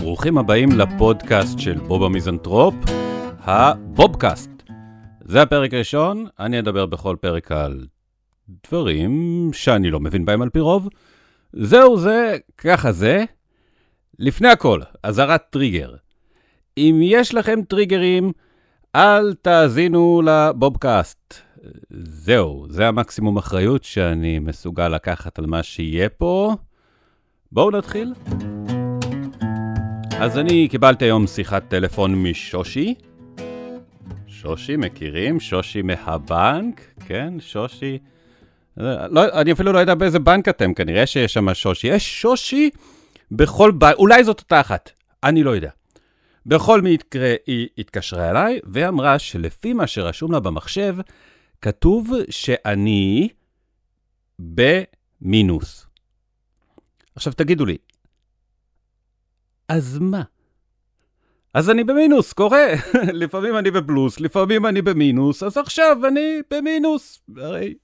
ברוכים 0.00 0.38
הבאים 0.38 0.72
לפודקאסט 0.72 1.58
של 1.58 1.78
בוב 1.78 2.04
המיזנטרופ, 2.04 2.74
הבובקאסט. 3.40 4.50
זה 5.20 5.42
הפרק 5.42 5.74
הראשון, 5.74 6.26
אני 6.40 6.58
אדבר 6.58 6.86
בכל 6.86 7.16
פרק 7.20 7.52
על 7.52 7.86
דברים 8.66 9.50
שאני 9.52 9.90
לא 9.90 10.00
מבין 10.00 10.24
בהם 10.24 10.42
על 10.42 10.50
פי 10.50 10.60
רוב. 10.60 10.88
זהו 11.52 11.98
זה, 11.98 12.36
ככה 12.58 12.92
זה. 12.92 13.24
לפני 14.18 14.48
הכל, 14.48 14.80
אזהרת 15.02 15.42
טריגר. 15.50 15.94
אם 16.76 17.00
יש 17.02 17.34
לכם 17.34 17.62
טריגרים, 17.68 18.32
אל 18.96 19.34
תאזינו 19.34 20.22
לבובקאסט. 20.24 21.34
זהו, 22.04 22.66
זה 22.68 22.88
המקסימום 22.88 23.36
אחריות 23.36 23.84
שאני 23.84 24.38
מסוגל 24.38 24.88
לקחת 24.88 25.38
על 25.38 25.46
מה 25.46 25.62
שיהיה 25.62 26.08
פה. 26.08 26.54
בואו 27.52 27.70
נתחיל. 27.70 28.14
אז 30.18 30.38
אני 30.38 30.68
קיבלתי 30.68 31.04
היום 31.04 31.26
שיחת 31.26 31.62
טלפון 31.68 32.22
משושי. 32.22 32.94
שושי, 34.26 34.76
מכירים? 34.76 35.40
שושי 35.40 35.82
מהבנק, 35.82 36.80
כן? 37.06 37.34
שושי... 37.40 37.98
לא, 38.76 39.40
אני 39.40 39.52
אפילו 39.52 39.72
לא 39.72 39.78
יודע 39.78 39.94
באיזה 39.94 40.18
בנק 40.18 40.48
אתם, 40.48 40.74
כנראה 40.74 41.06
שיש 41.06 41.32
שם 41.32 41.54
שושי. 41.54 41.88
יש 41.88 42.22
שושי 42.22 42.70
בכל 43.32 43.70
בנק, 43.70 43.96
אולי 43.96 44.24
זאת 44.24 44.40
אותה 44.40 44.60
אחת, 44.60 44.90
אני 45.24 45.42
לא 45.42 45.50
יודע. 45.50 45.70
בכל 46.46 46.82
מקרה, 46.82 47.34
היא 47.46 47.68
התקשרה 47.78 48.30
אליי 48.30 48.60
ואמרה 48.64 49.18
שלפי 49.18 49.72
מה 49.72 49.86
שרשום 49.86 50.32
לה 50.32 50.40
במחשב, 50.40 50.96
כתוב 51.62 52.10
שאני 52.30 53.28
במינוס. 54.38 55.86
עכשיו 57.14 57.32
תגידו 57.32 57.66
לי, 57.66 57.76
אז 59.68 59.98
מה? 59.98 60.22
אז 61.54 61.70
אני 61.70 61.84
במינוס, 61.84 62.32
קורה. 62.32 62.66
לפעמים 63.22 63.58
אני 63.58 63.70
בפלוס, 63.70 64.20
לפעמים 64.20 64.66
אני 64.66 64.82
במינוס, 64.82 65.42
אז 65.42 65.56
עכשיו 65.56 65.96
אני 66.08 66.40
במינוס. 66.50 67.20
הרי 67.36 67.74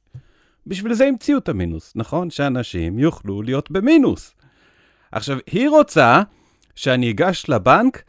בשביל 0.66 0.94
זה 0.94 1.04
המציאו 1.04 1.38
את 1.38 1.48
המינוס, 1.48 1.92
נכון? 1.96 2.30
שאנשים 2.30 2.98
יוכלו 2.98 3.42
להיות 3.42 3.70
במינוס. 3.70 4.34
עכשיו, 5.12 5.38
היא 5.46 5.68
רוצה 5.68 6.22
שאני 6.74 7.10
אגש 7.10 7.48
לבנק 7.48 8.02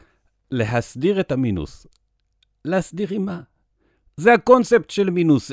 להסדיר 0.50 1.20
את 1.20 1.32
המינוס. 1.32 1.86
להסדיר 2.64 3.08
עם 3.10 3.24
מה? 3.24 3.40
זה 4.20 4.32
הקונספט 4.32 4.90
של 4.90 5.10
מינוס. 5.10 5.52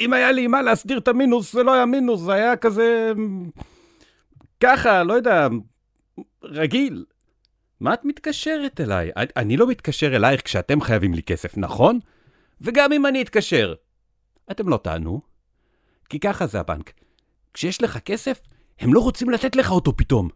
אם 0.00 0.12
היה 0.12 0.32
לי 0.32 0.46
מה 0.46 0.62
להסדיר 0.62 0.98
את 0.98 1.08
המינוס, 1.08 1.52
זה 1.52 1.62
לא 1.62 1.74
היה 1.74 1.86
מינוס, 1.86 2.20
זה 2.20 2.32
היה 2.32 2.56
כזה... 2.56 3.12
ככה, 4.60 5.02
לא 5.02 5.12
יודע, 5.12 5.48
רגיל. 6.42 7.04
מה 7.80 7.94
את 7.94 8.04
מתקשרת 8.04 8.80
אליי? 8.80 9.10
אני 9.16 9.56
לא 9.56 9.66
מתקשר 9.66 10.16
אלייך 10.16 10.42
כשאתם 10.44 10.80
חייבים 10.80 11.14
לי 11.14 11.22
כסף, 11.22 11.56
נכון? 11.56 11.98
וגם 12.60 12.92
אם 12.92 13.06
אני 13.06 13.22
אתקשר, 13.22 13.74
אתם 14.50 14.68
לא 14.68 14.76
תענו. 14.76 15.20
כי 16.08 16.20
ככה 16.20 16.46
זה 16.46 16.60
הבנק. 16.60 16.92
כשיש 17.54 17.82
לך 17.82 17.98
כסף, 17.98 18.40
הם 18.80 18.94
לא 18.94 19.00
רוצים 19.00 19.30
לתת 19.30 19.56
לך 19.56 19.70
אותו 19.70 19.96
פתאום. 19.96 20.28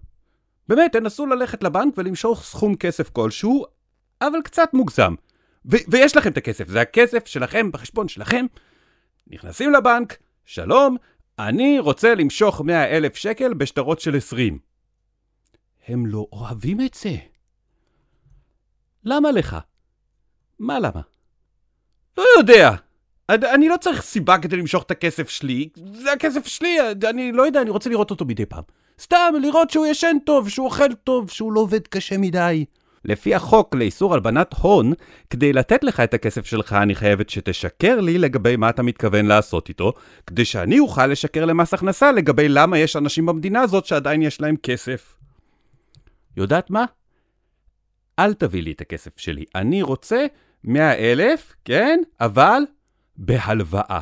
באמת, 0.69 0.93
תנסו 0.93 1.27
ללכת 1.27 1.63
לבנק 1.65 1.95
ולמשוך 1.97 2.43
סכום 2.45 2.77
כסף 2.77 3.11
כלשהו, 3.11 3.65
אבל 4.23 4.39
קצת 4.45 4.69
מוגזם. 4.73 5.15
ו- 5.65 5.85
ויש 5.89 6.17
לכם 6.17 6.31
את 6.31 6.37
הכסף, 6.37 6.69
זה 6.69 6.81
הכסף 6.81 7.27
שלכם 7.27 7.73
בחשבון 7.73 8.09
שלכם. 8.09 8.47
נכנסים 9.27 9.73
לבנק, 9.73 10.17
שלום, 10.45 10.97
אני 11.39 11.79
רוצה 11.79 12.15
למשוך 12.15 12.61
100 12.61 12.85
אלף 12.97 13.15
שקל 13.17 13.55
בשטרות 13.55 14.01
של 14.01 14.17
20. 14.17 14.59
הם 15.89 16.07
לא 16.07 16.27
אוהבים 16.33 16.81
את 16.81 16.95
זה. 16.95 17.17
למה 19.05 19.31
לך? 19.31 19.57
מה 20.59 20.79
למה? 20.79 21.01
לא 22.19 22.25
יודע. 22.39 22.71
אני 23.31 23.69
לא 23.69 23.77
צריך 23.77 24.03
סיבה 24.03 24.39
כדי 24.39 24.57
למשוך 24.57 24.83
את 24.83 24.91
הכסף 24.91 25.29
שלי, 25.29 25.69
זה 25.93 26.13
הכסף 26.13 26.47
שלי, 26.47 26.77
אני 27.11 27.33
לא 27.33 27.43
יודע, 27.43 27.63
אני 27.63 27.71
רוצה 27.71 27.91
lראות 27.91 28.11
אותו 28.11 28.25
מדי 28.25 28.47
פעם. 28.47 28.63
סתם, 29.01 29.35
לראות 29.43 29.71
שהוא 29.71 29.87
ישן 29.87 30.17
טוב, 30.27 30.49
שהוא 30.49 30.67
אוכל 30.67 30.95
טוב, 30.95 31.31
שהוא 31.31 31.53
לא 31.53 31.61
עובד 31.61 31.87
קשה 31.87 32.19
מדי. 32.19 32.65
לפי 33.05 33.35
החוק 33.35 33.75
לאיסור 33.75 34.15
הלבנת 34.15 34.55
הון, 34.55 34.93
כדי 35.31 35.53
לתת 35.53 35.85
לך 35.85 36.01
את 36.01 36.15
הכסף 36.15 36.47
שלך, 36.47 36.73
אני 36.73 36.95
חייבת 36.95 37.31
שתשקר 37.31 38.01
לי 38.01 38.19
לגבי 38.19 38.57
מה 38.57 38.71
אתה 38.71 38.83
מתכוון 38.83 39.27
לעשות 39.27 39.69
איתו, 39.69 39.93
כדי 40.27 40.45
שאני 40.45 40.79
אוכל 40.79 41.07
לשקר 41.07 41.45
למס 41.45 41.75
הכנסה 41.75 42.13
לגבי 42.13 42.49
למה 42.49 42.79
יש 42.79 42.97
אנשים 42.97 43.27
במדינה 43.27 43.61
הזאת 43.61 43.87
שעדיין 43.87 44.23
יש 44.23 44.41
להם 44.41 44.57
כסף. 44.57 45.17
יודעת 46.37 46.71
מה? 46.71 46.85
אל 48.19 48.35
תביא 48.35 48.63
לי 48.63 48.73
את 48.73 48.81
הכסף 48.81 49.19
שלי. 49.19 49.45
אני 49.55 49.83
רוצה 49.83 50.27
100 50.65 50.93
אלף, 50.95 51.53
כן? 51.65 52.01
אבל 52.21 52.63
בהלוואה. 53.17 54.01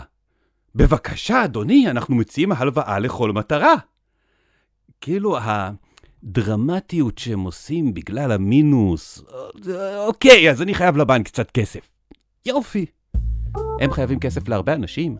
בבקשה, 0.74 1.44
אדוני, 1.44 1.90
אנחנו 1.90 2.14
מציעים 2.14 2.52
הלוואה 2.52 2.98
לכל 2.98 3.32
מטרה. 3.32 3.74
כאילו, 5.00 5.38
הדרמטיות 6.22 7.18
שהם 7.18 7.40
עושים 7.40 7.94
בגלל 7.94 8.32
המינוס, 8.32 9.22
אוקיי, 10.06 10.50
אז 10.50 10.62
אני 10.62 10.74
חייב 10.74 10.96
לבנק 10.96 11.26
קצת 11.26 11.50
כסף. 11.50 11.80
יופי. 12.46 12.86
הם 13.80 13.92
חייבים 13.92 14.20
כסף 14.20 14.48
להרבה 14.48 14.74
אנשים. 14.74 15.16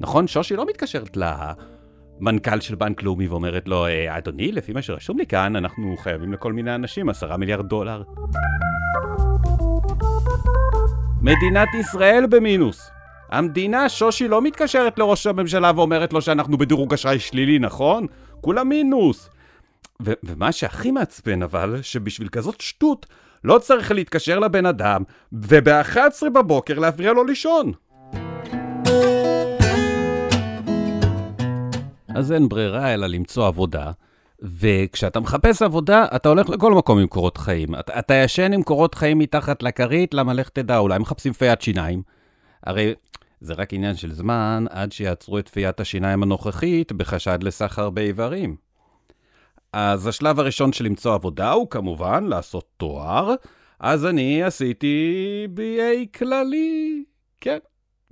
נכון, 0.00 0.26
שושי 0.26 0.56
לא 0.56 0.66
מתקשרת 0.66 1.16
למנכ"ל 1.16 2.60
של 2.60 2.74
בנק 2.74 3.02
לאומי 3.02 3.28
ואומרת 3.28 3.68
לו, 3.68 3.86
אה, 3.86 4.18
אדוני, 4.18 4.52
לפי 4.52 4.72
מה 4.72 4.82
שרשום 4.82 5.18
לי 5.18 5.26
כאן, 5.26 5.56
אנחנו 5.56 5.96
חייבים 5.96 6.32
לכל 6.32 6.52
מיני 6.52 6.74
אנשים 6.74 7.08
עשרה 7.08 7.36
מיליארד 7.36 7.68
דולר. 7.68 8.02
מדינת 11.22 11.68
ישראל 11.80 12.26
במינוס. 12.30 12.90
המדינה, 13.30 13.88
שושי 13.88 14.28
לא 14.28 14.42
מתקשרת 14.42 14.98
לראש 14.98 15.26
הממשלה 15.26 15.72
ואומרת 15.76 16.12
לו 16.12 16.20
שאנחנו 16.20 16.58
בדירוג 16.58 16.92
אשראי 16.92 17.18
שלילי, 17.18 17.58
נכון? 17.58 18.06
כולם 18.40 18.68
מינוס. 18.68 19.30
ו- 20.02 20.12
ומה 20.24 20.52
שהכי 20.52 20.90
מעצבן 20.90 21.42
אבל, 21.42 21.82
שבשביל 21.82 22.28
כזאת 22.28 22.60
שטות, 22.60 23.06
לא 23.44 23.58
צריך 23.58 23.92
להתקשר 23.92 24.38
לבן 24.38 24.66
אדם, 24.66 25.02
וב-11 25.32 26.30
בבוקר 26.34 26.78
להפריע 26.78 27.12
לו 27.12 27.24
לישון. 27.24 27.72
אז 32.08 32.32
אין 32.32 32.48
ברירה 32.48 32.94
אלא 32.94 33.06
למצוא 33.06 33.46
עבודה, 33.46 33.90
וכשאתה 34.42 35.20
מחפש 35.20 35.62
עבודה, 35.62 36.06
אתה 36.16 36.28
הולך 36.28 36.48
לכל 36.48 36.72
מקום 36.72 36.98
עם 36.98 37.06
קורות 37.06 37.38
חיים. 37.38 37.74
אתה, 37.74 37.98
אתה 37.98 38.14
ישן 38.14 38.52
עם 38.52 38.62
קורות 38.62 38.94
חיים 38.94 39.18
מתחת 39.18 39.62
לכרית, 39.62 40.14
למה 40.14 40.32
לך 40.32 40.48
תדע, 40.48 40.78
אולי 40.78 40.98
מחפשים 40.98 41.32
פיית 41.32 41.62
שיניים. 41.62 42.02
הרי 42.64 42.94
זה 43.40 43.54
רק 43.54 43.74
עניין 43.74 43.96
של 43.96 44.12
זמן 44.12 44.64
עד 44.70 44.92
שיעצרו 44.92 45.38
את 45.38 45.48
פיית 45.48 45.80
השיניים 45.80 46.22
הנוכחית 46.22 46.92
בחשד 46.92 47.42
לסחר 47.42 47.90
באיברים. 47.90 48.56
אז 49.78 50.06
השלב 50.06 50.40
הראשון 50.40 50.72
של 50.72 50.84
למצוא 50.84 51.14
עבודה 51.14 51.52
הוא 51.52 51.70
כמובן 51.70 52.24
לעשות 52.24 52.68
תואר, 52.76 53.34
אז 53.80 54.06
אני 54.06 54.42
עשיתי 54.42 55.46
BA 55.56 56.18
כללי, 56.18 57.04
כן. 57.40 57.58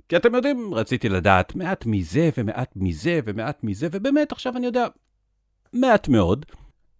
כי 0.09 0.15
אתם 0.15 0.35
יודעים, 0.35 0.73
רציתי 0.73 1.09
לדעת 1.09 1.55
מעט 1.55 1.85
מזה 1.85 2.29
ומעט 2.37 2.71
מזה 2.75 3.19
ומעט 3.25 3.63
מזה, 3.63 3.87
ובאמת 3.91 4.31
עכשיו 4.31 4.57
אני 4.57 4.65
יודע 4.65 4.87
מעט 5.73 6.07
מאוד. 6.07 6.45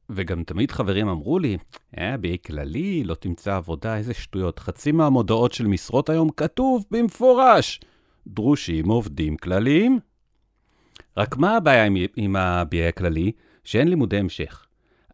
וגם 0.09 0.43
תמיד 0.43 0.71
חברים 0.71 1.07
אמרו 1.07 1.39
לי, 1.39 1.57
אה, 1.97 2.15
BA 2.15 2.47
כללי, 2.47 3.03
לא 3.03 3.15
תמצא 3.15 3.55
עבודה, 3.55 3.97
איזה 3.97 4.13
שטויות. 4.13 4.59
חצי 4.59 4.91
מהמודעות 4.91 5.51
של 5.51 5.67
משרות 5.67 6.09
היום 6.09 6.29
כתוב 6.29 6.85
במפורש, 6.91 7.79
דרושים 8.27 8.89
עובדים 8.89 9.37
כלליים. 9.37 9.99
רק 11.17 11.37
מה 11.37 11.57
הבעיה 11.57 11.85
עם, 11.85 11.95
עם 12.15 12.35
ה-BA 12.35 12.89
הכללי? 12.89 13.31
שאין 13.65 13.87
לימודי 13.87 14.17
המשך. 14.17 14.65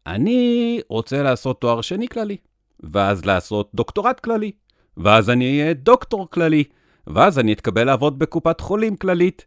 אני 0.07 0.81
רוצה 0.89 1.23
לעשות 1.23 1.61
תואר 1.61 1.81
שני 1.81 2.07
כללי, 2.07 2.37
ואז 2.79 3.25
לעשות 3.25 3.71
דוקטורט 3.73 4.19
כללי, 4.19 4.51
ואז 4.97 5.29
אני 5.29 5.61
אהיה 5.61 5.73
דוקטור 5.73 6.29
כללי, 6.29 6.63
ואז 7.07 7.39
אני 7.39 7.53
אתקבל 7.53 7.83
לעבוד 7.83 8.19
בקופת 8.19 8.59
חולים 8.59 8.95
כללית. 8.95 9.45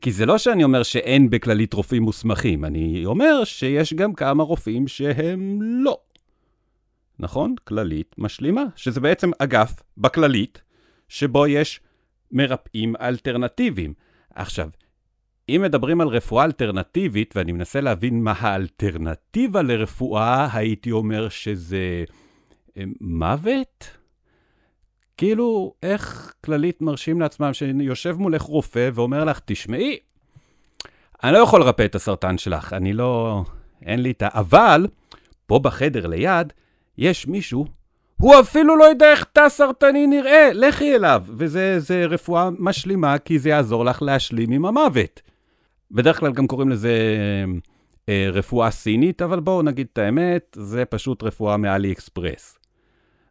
כי 0.00 0.12
זה 0.12 0.26
לא 0.26 0.38
שאני 0.38 0.64
אומר 0.64 0.82
שאין 0.82 1.30
בכללית 1.30 1.72
רופאים 1.74 2.02
מוסמכים, 2.02 2.64
אני 2.64 3.06
אומר 3.06 3.44
שיש 3.44 3.94
גם 3.94 4.14
כמה 4.14 4.42
רופאים 4.42 4.88
שהם 4.88 5.58
לא. 5.62 5.98
נכון? 7.18 7.54
כללית 7.64 8.14
משלימה, 8.18 8.62
שזה 8.76 9.00
בעצם 9.00 9.30
אגף 9.38 9.82
בכללית, 9.98 10.62
שבו 11.08 11.46
יש 11.46 11.80
מרפאים 12.32 12.94
אלטרנטיביים. 13.00 13.94
עכשיו, 14.34 14.68
אם 15.48 15.60
מדברים 15.64 16.00
על 16.00 16.08
רפואה 16.08 16.44
אלטרנטיבית, 16.44 17.36
ואני 17.36 17.52
מנסה 17.52 17.80
להבין 17.80 18.22
מה 18.22 18.34
האלטרנטיבה 18.38 19.62
לרפואה, 19.62 20.48
הייתי 20.52 20.90
אומר 20.90 21.28
שזה 21.28 22.04
אה, 22.76 22.82
מוות? 23.00 23.90
כאילו, 25.16 25.74
איך 25.82 26.34
כללית 26.44 26.82
מרשים 26.82 27.20
לעצמם 27.20 27.52
שיושב 27.52 28.16
מולך 28.18 28.42
רופא 28.42 28.90
ואומר 28.94 29.24
לך, 29.24 29.40
תשמעי, 29.44 29.98
אני 31.24 31.32
לא 31.32 31.38
יכול 31.38 31.60
לרפא 31.60 31.84
את 31.84 31.94
הסרטן 31.94 32.38
שלך, 32.38 32.72
אני 32.72 32.92
לא... 32.92 33.42
אין 33.82 34.02
לי 34.02 34.10
את 34.10 34.22
ה... 34.22 34.28
אבל, 34.32 34.86
פה 35.46 35.58
בחדר 35.58 36.06
ליד, 36.06 36.52
יש 36.98 37.26
מישהו, 37.26 37.66
הוא 38.16 38.40
אפילו 38.40 38.76
לא 38.76 38.84
יודע 38.84 39.10
איך 39.10 39.24
תא 39.24 39.48
סרטני 39.48 40.06
נראה, 40.06 40.50
לכי 40.52 40.94
אליו. 40.94 41.22
וזה 41.28 42.06
רפואה 42.06 42.48
משלימה, 42.58 43.18
כי 43.18 43.38
זה 43.38 43.48
יעזור 43.48 43.84
לך 43.84 44.02
להשלים 44.02 44.50
עם 44.50 44.66
המוות. 44.66 45.20
בדרך 45.94 46.20
כלל 46.20 46.32
גם 46.32 46.46
קוראים 46.46 46.68
לזה 46.68 46.98
אה, 48.08 48.28
רפואה 48.32 48.70
סינית, 48.70 49.22
אבל 49.22 49.40
בואו 49.40 49.62
נגיד 49.62 49.86
את 49.92 49.98
האמת, 49.98 50.56
זה 50.60 50.84
פשוט 50.84 51.22
רפואה 51.22 51.56
מאלי 51.56 51.92
אקספרס. 51.92 52.58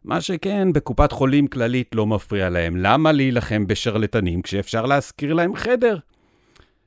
מה 0.04 0.20
שכן, 0.20 0.72
בקופת 0.72 1.12
חולים 1.12 1.46
כללית 1.46 1.94
לא 1.94 2.06
מפריע 2.06 2.50
להם. 2.50 2.76
למה 2.76 3.12
להילחם 3.12 3.66
בשרלטנים 3.66 4.42
כשאפשר 4.42 4.86
להשכיר 4.86 5.34
להם 5.34 5.56
חדר? 5.56 5.98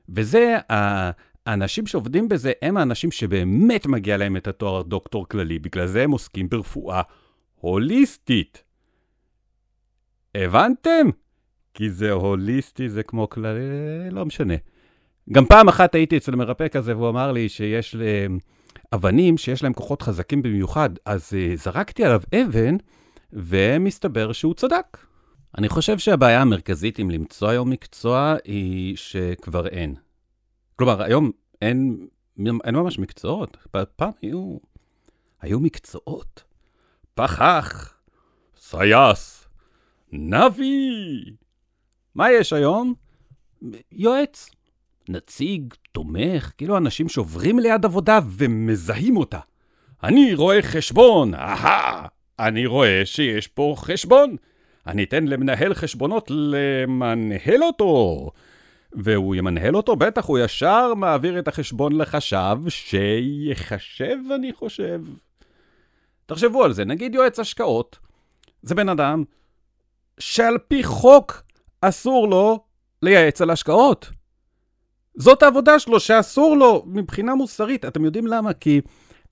וזה, 0.08 0.56
האנשים 0.68 1.86
שעובדים 1.86 2.28
בזה 2.28 2.52
הם 2.62 2.76
האנשים 2.76 3.10
שבאמת 3.10 3.86
מגיע 3.86 4.16
להם 4.16 4.36
את 4.36 4.48
התואר 4.48 4.82
דוקטור 4.82 5.28
כללי, 5.28 5.58
בגלל 5.58 5.86
זה 5.86 6.02
הם 6.02 6.10
עוסקים 6.10 6.48
ברפואה 6.48 7.02
הוליסטית. 7.54 8.62
הבנתם? 10.34 11.06
כי 11.74 11.90
זה 11.90 12.10
הוליסטי, 12.10 12.88
זה 12.88 13.02
כמו 13.02 13.28
כללי, 13.28 13.60
לא 14.10 14.26
משנה. 14.26 14.54
גם 15.32 15.46
פעם 15.46 15.68
אחת 15.68 15.94
הייתי 15.94 16.16
אצל 16.16 16.36
מרפא 16.36 16.68
כזה, 16.68 16.96
והוא 16.96 17.08
אמר 17.08 17.32
לי 17.32 17.48
שיש 17.48 17.96
אבנים 18.94 19.38
שיש 19.38 19.62
להם 19.62 19.72
כוחות 19.72 20.02
חזקים 20.02 20.42
במיוחד, 20.42 20.90
אז 21.04 21.32
uh, 21.32 21.60
זרקתי 21.60 22.04
עליו 22.04 22.20
אבן, 22.34 22.76
ומסתבר 23.32 24.32
שהוא 24.32 24.54
צדק. 24.54 24.98
אני 25.58 25.68
חושב 25.68 25.98
שהבעיה 25.98 26.40
המרכזית 26.40 26.98
עם 26.98 27.10
למצוא 27.10 27.48
היום 27.48 27.70
מקצוע 27.70 28.34
היא 28.44 28.96
שכבר 28.96 29.66
אין. 29.66 29.94
כלומר, 30.76 31.02
היום 31.02 31.30
אין, 31.62 32.06
אין 32.64 32.74
ממש 32.74 32.98
מקצועות. 32.98 33.56
פעם 33.96 34.10
היו, 34.22 34.56
היו 35.40 35.60
מקצועות. 35.60 36.44
פחח, 37.14 37.94
סייס, 38.56 39.48
נביא. 40.12 41.32
מה 42.14 42.30
יש 42.30 42.52
היום? 42.52 42.94
יועץ. 43.92 44.50
נציג, 45.08 45.74
תומך, 45.92 46.52
כאילו 46.56 46.76
אנשים 46.76 47.08
שעוברים 47.08 47.58
ליד 47.58 47.84
עבודה 47.84 48.18
ומזהים 48.36 49.16
אותה. 49.16 49.38
אני 50.02 50.34
רואה 50.34 50.62
חשבון, 50.62 51.34
אהה, 51.34 52.06
אני 52.38 52.66
רואה 52.66 53.02
שיש 53.04 53.46
פה 53.46 53.74
חשבון. 53.76 54.36
אני 54.86 55.04
אתן 55.04 55.24
למנהל 55.26 55.74
חשבונות 55.74 56.30
למנהל 56.30 57.62
אותו. 57.62 58.30
והוא 58.92 59.34
ימנהל 59.34 59.76
אותו, 59.76 59.96
בטח 59.96 60.24
הוא 60.24 60.38
ישר 60.38 60.94
מעביר 60.94 61.38
את 61.38 61.48
החשבון 61.48 61.92
לחשב, 61.92 62.56
שיחשב, 62.68 64.16
אני 64.34 64.52
חושב. 64.52 65.00
תחשבו 66.26 66.64
על 66.64 66.72
זה, 66.72 66.84
נגיד 66.84 67.14
יועץ 67.14 67.38
השקעות. 67.38 67.98
זה 68.62 68.74
בן 68.74 68.88
אדם 68.88 69.24
שעל 70.18 70.58
פי 70.68 70.84
חוק 70.84 71.42
אסור 71.80 72.28
לו 72.28 72.64
לייעץ 73.02 73.40
על 73.40 73.50
השקעות. 73.50 74.10
זאת 75.18 75.42
העבודה 75.42 75.78
שלו 75.78 76.00
שאסור 76.00 76.56
לו 76.56 76.84
מבחינה 76.86 77.34
מוסרית. 77.34 77.84
אתם 77.84 78.04
יודעים 78.04 78.26
למה? 78.26 78.52
כי 78.52 78.80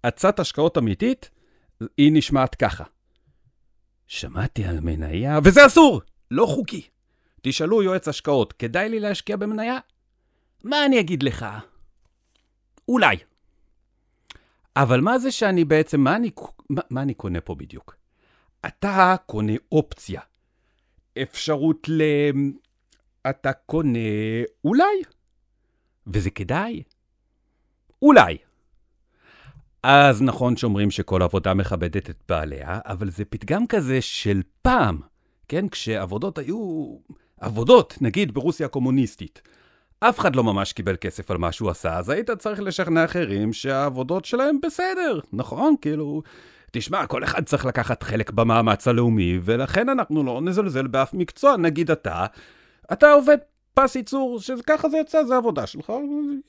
הצעת 0.04 0.40
השקעות 0.40 0.78
אמיתית, 0.78 1.30
היא 1.96 2.12
נשמעת 2.12 2.54
ככה. 2.54 2.84
שמעתי 4.06 4.64
על 4.64 4.80
מניה, 4.80 5.38
וזה 5.44 5.66
אסור! 5.66 6.00
לא 6.30 6.46
חוקי. 6.46 6.82
תשאלו 7.42 7.82
יועץ 7.82 8.08
השקעות, 8.08 8.52
כדאי 8.52 8.88
לי 8.88 9.00
להשקיע 9.00 9.36
במניה? 9.36 9.78
מה 10.64 10.84
אני 10.84 11.00
אגיד 11.00 11.22
לך? 11.22 11.46
אולי. 12.88 13.16
אבל 14.76 15.00
מה 15.00 15.18
זה 15.18 15.32
שאני 15.32 15.64
בעצם, 15.64 16.00
מה 16.00 16.16
אני, 16.16 16.30
מה, 16.70 16.82
מה 16.90 17.02
אני 17.02 17.14
קונה 17.14 17.40
פה 17.40 17.54
בדיוק? 17.54 17.96
אתה 18.66 19.16
קונה 19.26 19.52
אופציה. 19.72 20.20
אפשרות 21.22 21.88
ל... 21.88 22.02
אתה 23.30 23.52
קונה 23.52 23.98
אולי. 24.64 25.02
וזה 26.06 26.30
כדאי? 26.30 26.82
אולי. 28.02 28.36
אז 29.82 30.22
נכון 30.22 30.56
שאומרים 30.56 30.90
שכל 30.90 31.22
עבודה 31.22 31.54
מכבדת 31.54 32.10
את 32.10 32.22
בעליה, 32.28 32.78
אבל 32.84 33.10
זה 33.10 33.24
פתגם 33.24 33.66
כזה 33.66 34.00
של 34.00 34.42
פעם, 34.62 35.00
כן? 35.48 35.68
כשעבודות 35.68 36.38
היו 36.38 36.96
עבודות, 37.40 37.98
נגיד 38.00 38.34
ברוסיה 38.34 38.66
הקומוניסטית. 38.66 39.42
אף 40.00 40.18
אחד 40.18 40.36
לא 40.36 40.44
ממש 40.44 40.72
קיבל 40.72 40.96
כסף 41.00 41.30
על 41.30 41.36
מה 41.36 41.52
שהוא 41.52 41.70
עשה, 41.70 41.98
אז 41.98 42.10
היית 42.10 42.30
צריך 42.30 42.60
לשכנע 42.60 43.04
אחרים 43.04 43.52
שהעבודות 43.52 44.24
שלהם 44.24 44.58
בסדר, 44.62 45.20
נכון? 45.32 45.74
כאילו, 45.80 46.22
תשמע, 46.72 47.06
כל 47.06 47.24
אחד 47.24 47.44
צריך 47.44 47.66
לקחת 47.66 48.02
חלק 48.02 48.30
במאמץ 48.30 48.88
הלאומי, 48.88 49.38
ולכן 49.44 49.88
אנחנו 49.88 50.24
לא 50.24 50.40
נזלזל 50.40 50.86
באף 50.86 51.14
מקצוע. 51.14 51.56
נגיד 51.56 51.90
אתה, 51.90 52.26
אתה 52.92 53.12
עובד 53.12 53.38
פס 53.78 53.96
ייצור, 53.96 54.40
שככה 54.40 54.88
זה 54.88 54.98
יצא, 54.98 55.24
זה 55.24 55.36
עבודה 55.36 55.66
שלך, 55.66 55.92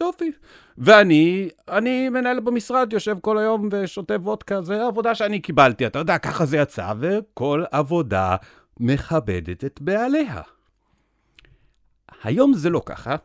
יופי. 0.02 0.32
ואני, 0.78 1.50
אני 1.68 2.10
מנהל 2.10 2.40
במשרד, 2.40 2.94
יושב 2.94 3.18
כל 3.22 3.38
היום 3.38 3.70
ושותה 3.72 4.14
וודקה, 4.14 4.62
זה 4.62 4.86
עבודה 4.86 5.16
שאני 5.16 5.40
קיבלתי, 5.40 5.88
אתה 5.88 6.00
יודע, 6.00 6.18
ככה 6.18 6.46
זה 6.46 6.58
יצא, 6.58 6.94
וכל 7.00 7.64
עבודה 7.72 8.36
מכבדת 8.80 9.66
את 9.66 9.82
בעליה. 9.82 10.42
היום 12.24 12.54
זה 12.54 12.70
לא 12.70 12.82
ככה, 12.86 13.16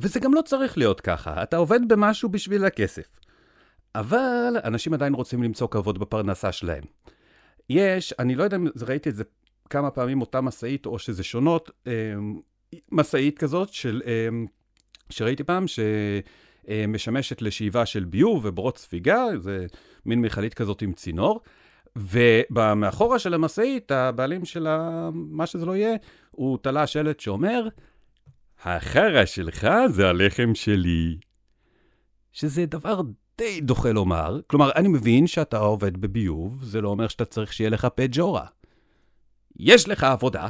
וזה 0.00 0.20
גם 0.20 0.34
לא 0.34 0.42
צריך 0.42 0.78
להיות 0.78 1.00
ככה, 1.00 1.42
אתה 1.42 1.56
עובד 1.56 1.88
במשהו 1.88 2.28
בשביל 2.28 2.64
הכסף. 2.64 3.20
אבל 3.94 4.56
אנשים 4.64 4.94
עדיין 4.94 5.14
רוצים 5.14 5.42
למצוא 5.42 5.68
כבוד 5.68 5.98
בפרנסה 5.98 6.52
שלהם. 6.52 6.84
יש, 7.70 8.14
אני 8.18 8.34
לא 8.34 8.44
יודע 8.44 8.56
אם 8.56 8.66
ראיתי 8.88 9.08
את 9.08 9.16
זה 9.16 9.24
כמה 9.70 9.90
פעמים, 9.90 10.20
אותה 10.20 10.40
משאית, 10.40 10.86
או 10.86 10.98
שזה 10.98 11.22
שונות, 11.22 11.70
אמ, 11.86 12.40
משאית 12.92 13.38
כזאת 13.38 13.72
של, 13.72 14.02
אמ, 14.06 14.46
שראיתי 15.10 15.44
פעם, 15.44 15.64
שמשמשת 15.66 17.42
לשאיבה 17.42 17.86
של 17.86 18.04
ביוב 18.04 18.44
וברות 18.44 18.78
ספיגה, 18.78 19.24
זה 19.38 19.66
מין 20.06 20.20
מכלית 20.20 20.54
כזאת 20.54 20.82
עם 20.82 20.92
צינור. 20.92 21.40
ומאחורה 21.96 23.18
של 23.18 23.34
המשאית, 23.34 23.90
הבעלים 23.90 24.44
של 24.44 24.66
מה 25.12 25.46
שזה 25.46 25.66
לא 25.66 25.76
יהיה, 25.76 25.96
הוא 26.30 26.58
תלה 26.62 26.86
שלט 26.86 27.20
שאומר, 27.20 27.68
החרא 28.64 29.24
שלך 29.24 29.68
זה 29.90 30.08
הלחם 30.08 30.54
שלי. 30.54 31.18
שזה 32.32 32.66
דבר 32.66 33.00
די 33.38 33.60
דוחה 33.60 33.92
לומר. 33.92 34.40
כלומר, 34.46 34.70
אני 34.72 34.88
מבין 34.88 35.26
שאתה 35.26 35.58
עובד 35.58 35.96
בביוב, 35.96 36.64
זה 36.64 36.80
לא 36.80 36.88
אומר 36.88 37.08
שאתה 37.08 37.24
צריך 37.24 37.52
שיהיה 37.52 37.70
לך 37.70 37.86
פה 37.94 38.02
ג'ורה. 38.10 38.46
יש 39.58 39.88
לך 39.88 40.04
עבודה, 40.04 40.48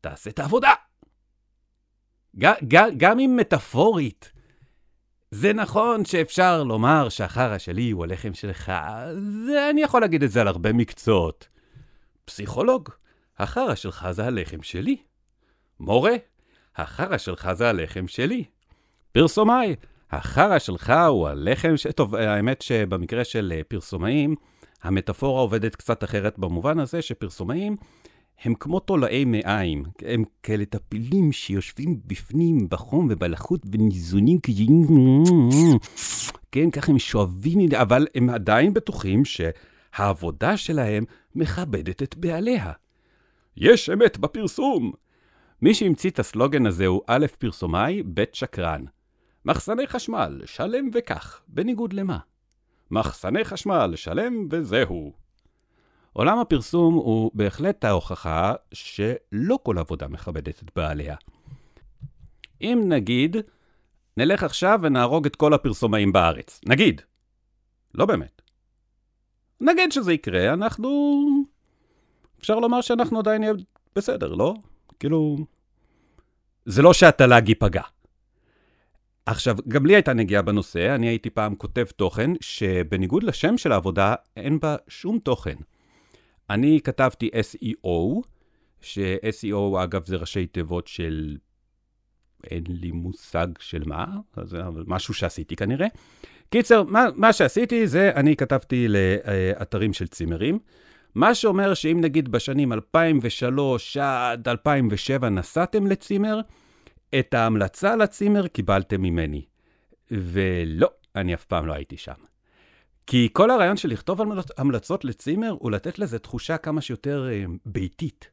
תעשה 0.00 0.30
את 0.30 0.38
העבודה. 0.38 0.72
גם 2.96 3.18
אם 3.20 3.36
מטאפורית, 3.40 4.32
זה 5.30 5.52
נכון 5.52 6.04
שאפשר 6.04 6.62
לומר 6.62 7.08
שהחרא 7.08 7.58
שלי 7.58 7.90
הוא 7.90 8.04
הלחם 8.04 8.34
שלך, 8.34 8.72
זה 9.46 9.70
אני 9.70 9.82
יכול 9.82 10.00
להגיד 10.00 10.22
את 10.22 10.30
זה 10.30 10.40
על 10.40 10.48
הרבה 10.48 10.72
מקצועות. 10.72 11.48
פסיכולוג, 12.24 12.88
החרא 13.38 13.74
שלך 13.74 14.08
זה 14.10 14.24
הלחם 14.24 14.62
שלי. 14.62 14.96
מורה, 15.80 16.12
החרא 16.76 17.18
שלך 17.18 17.52
זה 17.52 17.68
הלחם 17.68 18.08
שלי. 18.08 18.44
פרסומאי, 19.12 19.76
החרא 20.10 20.58
שלך 20.58 20.92
הוא 21.08 21.28
הלחם 21.28 21.76
ש... 21.76 21.86
טוב, 21.86 22.14
האמת 22.14 22.62
שבמקרה 22.62 23.24
של 23.24 23.52
פרסומאים, 23.68 24.34
המטאפורה 24.82 25.40
עובדת 25.40 25.76
קצת 25.76 26.04
אחרת 26.04 26.38
במובן 26.38 26.78
הזה 26.78 27.02
שפרסומאים 27.02 27.76
הם 28.44 28.54
כמו 28.54 28.80
תולעי 28.80 29.24
מעיים, 29.24 29.84
הם 30.02 30.24
כאלה 30.42 30.64
טפילים 30.64 31.32
שיושבים 31.32 32.00
בפנים 32.06 32.68
בחום 32.68 33.08
ובלחות 33.10 33.60
וניזונים 33.72 34.38
כאילו... 34.38 35.22
כן, 36.52 36.70
ככה 36.70 36.92
הם 36.92 36.98
שואבים, 36.98 37.58
אבל 37.80 38.06
הם 38.14 38.30
עדיין 38.30 38.74
בטוחים 38.74 39.22
שהעבודה 39.24 40.56
שלהם 40.56 41.04
מכבדת 41.34 42.02
את 42.02 42.16
בעליה. 42.16 42.72
יש 43.56 43.90
אמת 43.90 44.18
בפרסום! 44.18 44.92
מי 45.62 45.74
שהמציא 45.74 46.10
את 46.10 46.18
הסלוגן 46.18 46.66
הזה 46.66 46.86
הוא 46.86 47.02
א' 47.06 47.26
פרסומאי, 47.38 48.02
ב' 48.14 48.24
שקרן. 48.32 48.84
מחסני 49.44 49.86
חשמל, 49.86 50.40
שלם 50.44 50.90
וכך, 50.94 51.40
בניגוד 51.48 51.92
למה? 51.92 52.18
מחסני 52.90 53.44
חשמל, 53.44 53.92
שלם 53.96 54.48
וזהו. 54.50 55.21
עולם 56.12 56.38
הפרסום 56.38 56.94
הוא 56.94 57.30
בהחלט 57.34 57.84
ההוכחה 57.84 58.54
שלא 58.72 59.58
כל 59.62 59.78
עבודה 59.78 60.08
מכבדת 60.08 60.62
את 60.62 60.70
בעליה. 60.76 61.16
אם 62.60 62.82
נגיד, 62.88 63.36
נלך 64.16 64.42
עכשיו 64.42 64.80
ונהרוג 64.82 65.26
את 65.26 65.36
כל 65.36 65.54
הפרסומאים 65.54 66.12
בארץ. 66.12 66.60
נגיד. 66.66 67.00
לא 67.94 68.06
באמת. 68.06 68.42
נגיד 69.60 69.92
שזה 69.92 70.12
יקרה, 70.12 70.52
אנחנו... 70.52 71.20
אפשר 72.40 72.54
לומר 72.54 72.80
שאנחנו 72.80 73.18
עדיין 73.18 73.40
נהיה 73.40 73.52
בסדר, 73.96 74.34
לא? 74.34 74.54
כאילו... 75.00 75.36
זה 76.64 76.82
לא 76.82 76.92
שהתל"ג 76.92 77.48
ייפגע. 77.48 77.82
עכשיו, 79.26 79.56
גם 79.68 79.86
לי 79.86 79.94
הייתה 79.94 80.12
נגיעה 80.12 80.42
בנושא, 80.42 80.94
אני 80.94 81.08
הייתי 81.08 81.30
פעם 81.30 81.54
כותב 81.54 81.84
תוכן, 81.96 82.30
שבניגוד 82.40 83.22
לשם 83.22 83.58
של 83.58 83.72
העבודה, 83.72 84.14
אין 84.36 84.60
בה 84.60 84.76
שום 84.88 85.18
תוכן. 85.18 85.56
אני 86.52 86.80
כתבתי 86.84 87.30
SEO, 87.34 88.20
ש-SEO, 88.80 89.84
אגב, 89.84 90.06
זה 90.06 90.16
ראשי 90.16 90.46
תיבות 90.46 90.86
של... 90.86 91.36
אין 92.50 92.64
לי 92.68 92.90
מושג 92.90 93.46
של 93.58 93.82
מה, 93.86 94.06
זה 94.42 94.58
משהו 94.86 95.14
שעשיתי 95.14 95.56
כנראה. 95.56 95.86
קיצר, 96.50 96.82
מה, 96.82 97.06
מה 97.14 97.32
שעשיתי 97.32 97.86
זה, 97.86 98.10
אני 98.14 98.36
כתבתי 98.36 98.86
לאתרים 98.88 99.92
של 99.92 100.06
צימרים, 100.06 100.58
מה 101.14 101.34
שאומר 101.34 101.74
שאם 101.74 102.00
נגיד 102.00 102.28
בשנים 102.28 102.72
2003 102.72 103.96
עד 103.96 104.48
2007 104.48 105.28
נסעתם 105.28 105.86
לצימר, 105.86 106.40
את 107.18 107.34
ההמלצה 107.34 107.96
לצימר 107.96 108.46
קיבלתם 108.46 109.02
ממני. 109.02 109.44
ולא, 110.10 110.88
אני 111.16 111.34
אף 111.34 111.44
פעם 111.44 111.66
לא 111.66 111.72
הייתי 111.72 111.96
שם. 111.96 112.31
כי 113.06 113.28
כל 113.32 113.50
הרעיון 113.50 113.76
של 113.76 113.88
לכתוב 113.88 114.20
המלצות 114.58 115.04
לצימר 115.04 115.56
הוא 115.58 115.70
לתת 115.70 115.98
לזה 115.98 116.18
תחושה 116.18 116.56
כמה 116.56 116.80
שיותר 116.80 117.28
אה, 117.30 117.44
ביתית. 117.66 118.30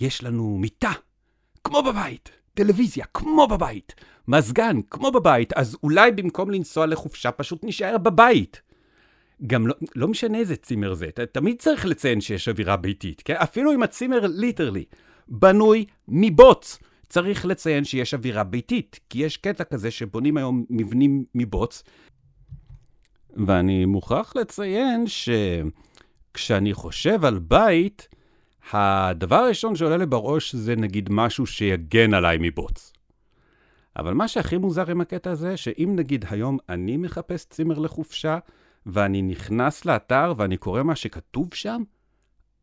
יש 0.00 0.24
לנו 0.24 0.58
מיטה, 0.58 0.92
כמו 1.64 1.82
בבית, 1.82 2.30
טלוויזיה, 2.54 3.04
כמו 3.14 3.46
בבית, 3.46 3.94
מזגן, 4.28 4.80
כמו 4.90 5.12
בבית, 5.12 5.52
אז 5.52 5.76
אולי 5.82 6.10
במקום 6.10 6.50
לנסוע 6.50 6.86
לחופשה 6.86 7.30
פשוט 7.30 7.64
נישאר 7.64 7.98
בבית. 7.98 8.62
גם 9.46 9.66
לא, 9.66 9.74
לא 9.96 10.08
משנה 10.08 10.38
איזה 10.38 10.56
צימר 10.56 10.94
זה, 10.94 11.06
אתה 11.06 11.26
תמיד 11.26 11.58
צריך 11.58 11.86
לציין 11.86 12.20
שיש 12.20 12.48
אווירה 12.48 12.76
ביתית, 12.76 13.22
כן? 13.24 13.34
אפילו 13.34 13.72
אם 13.74 13.82
הצימר 13.82 14.26
ליטרלי 14.26 14.84
בנוי 15.28 15.84
מבוץ, 16.08 16.78
צריך 17.08 17.46
לציין 17.46 17.84
שיש 17.84 18.14
אווירה 18.14 18.44
ביתית, 18.44 19.00
כי 19.10 19.18
יש 19.18 19.36
קטע 19.36 19.64
כזה 19.64 19.90
שבונים 19.90 20.36
היום 20.36 20.64
מבנים 20.70 21.24
מבוץ, 21.34 21.82
ואני 23.36 23.84
מוכרח 23.84 24.36
לציין 24.36 25.04
שכשאני 25.06 26.74
חושב 26.74 27.24
על 27.24 27.38
בית, 27.38 28.08
הדבר 28.72 29.36
הראשון 29.36 29.76
שעולה 29.76 29.96
לי 29.96 30.06
בראש 30.06 30.54
זה 30.54 30.76
נגיד 30.76 31.08
משהו 31.12 31.46
שיגן 31.46 32.14
עליי 32.14 32.36
מבוץ. 32.40 32.92
אבל 33.96 34.14
מה 34.14 34.28
שהכי 34.28 34.58
מוזר 34.58 34.90
עם 34.90 35.00
הקטע 35.00 35.30
הזה, 35.30 35.56
שאם 35.56 35.92
נגיד 35.96 36.24
היום 36.30 36.58
אני 36.68 36.96
מחפש 36.96 37.44
צימר 37.44 37.78
לחופשה, 37.78 38.38
ואני 38.86 39.22
נכנס 39.22 39.84
לאתר 39.84 40.32
ואני 40.36 40.56
קורא 40.56 40.82
מה 40.82 40.96
שכתוב 40.96 41.48
שם, 41.54 41.82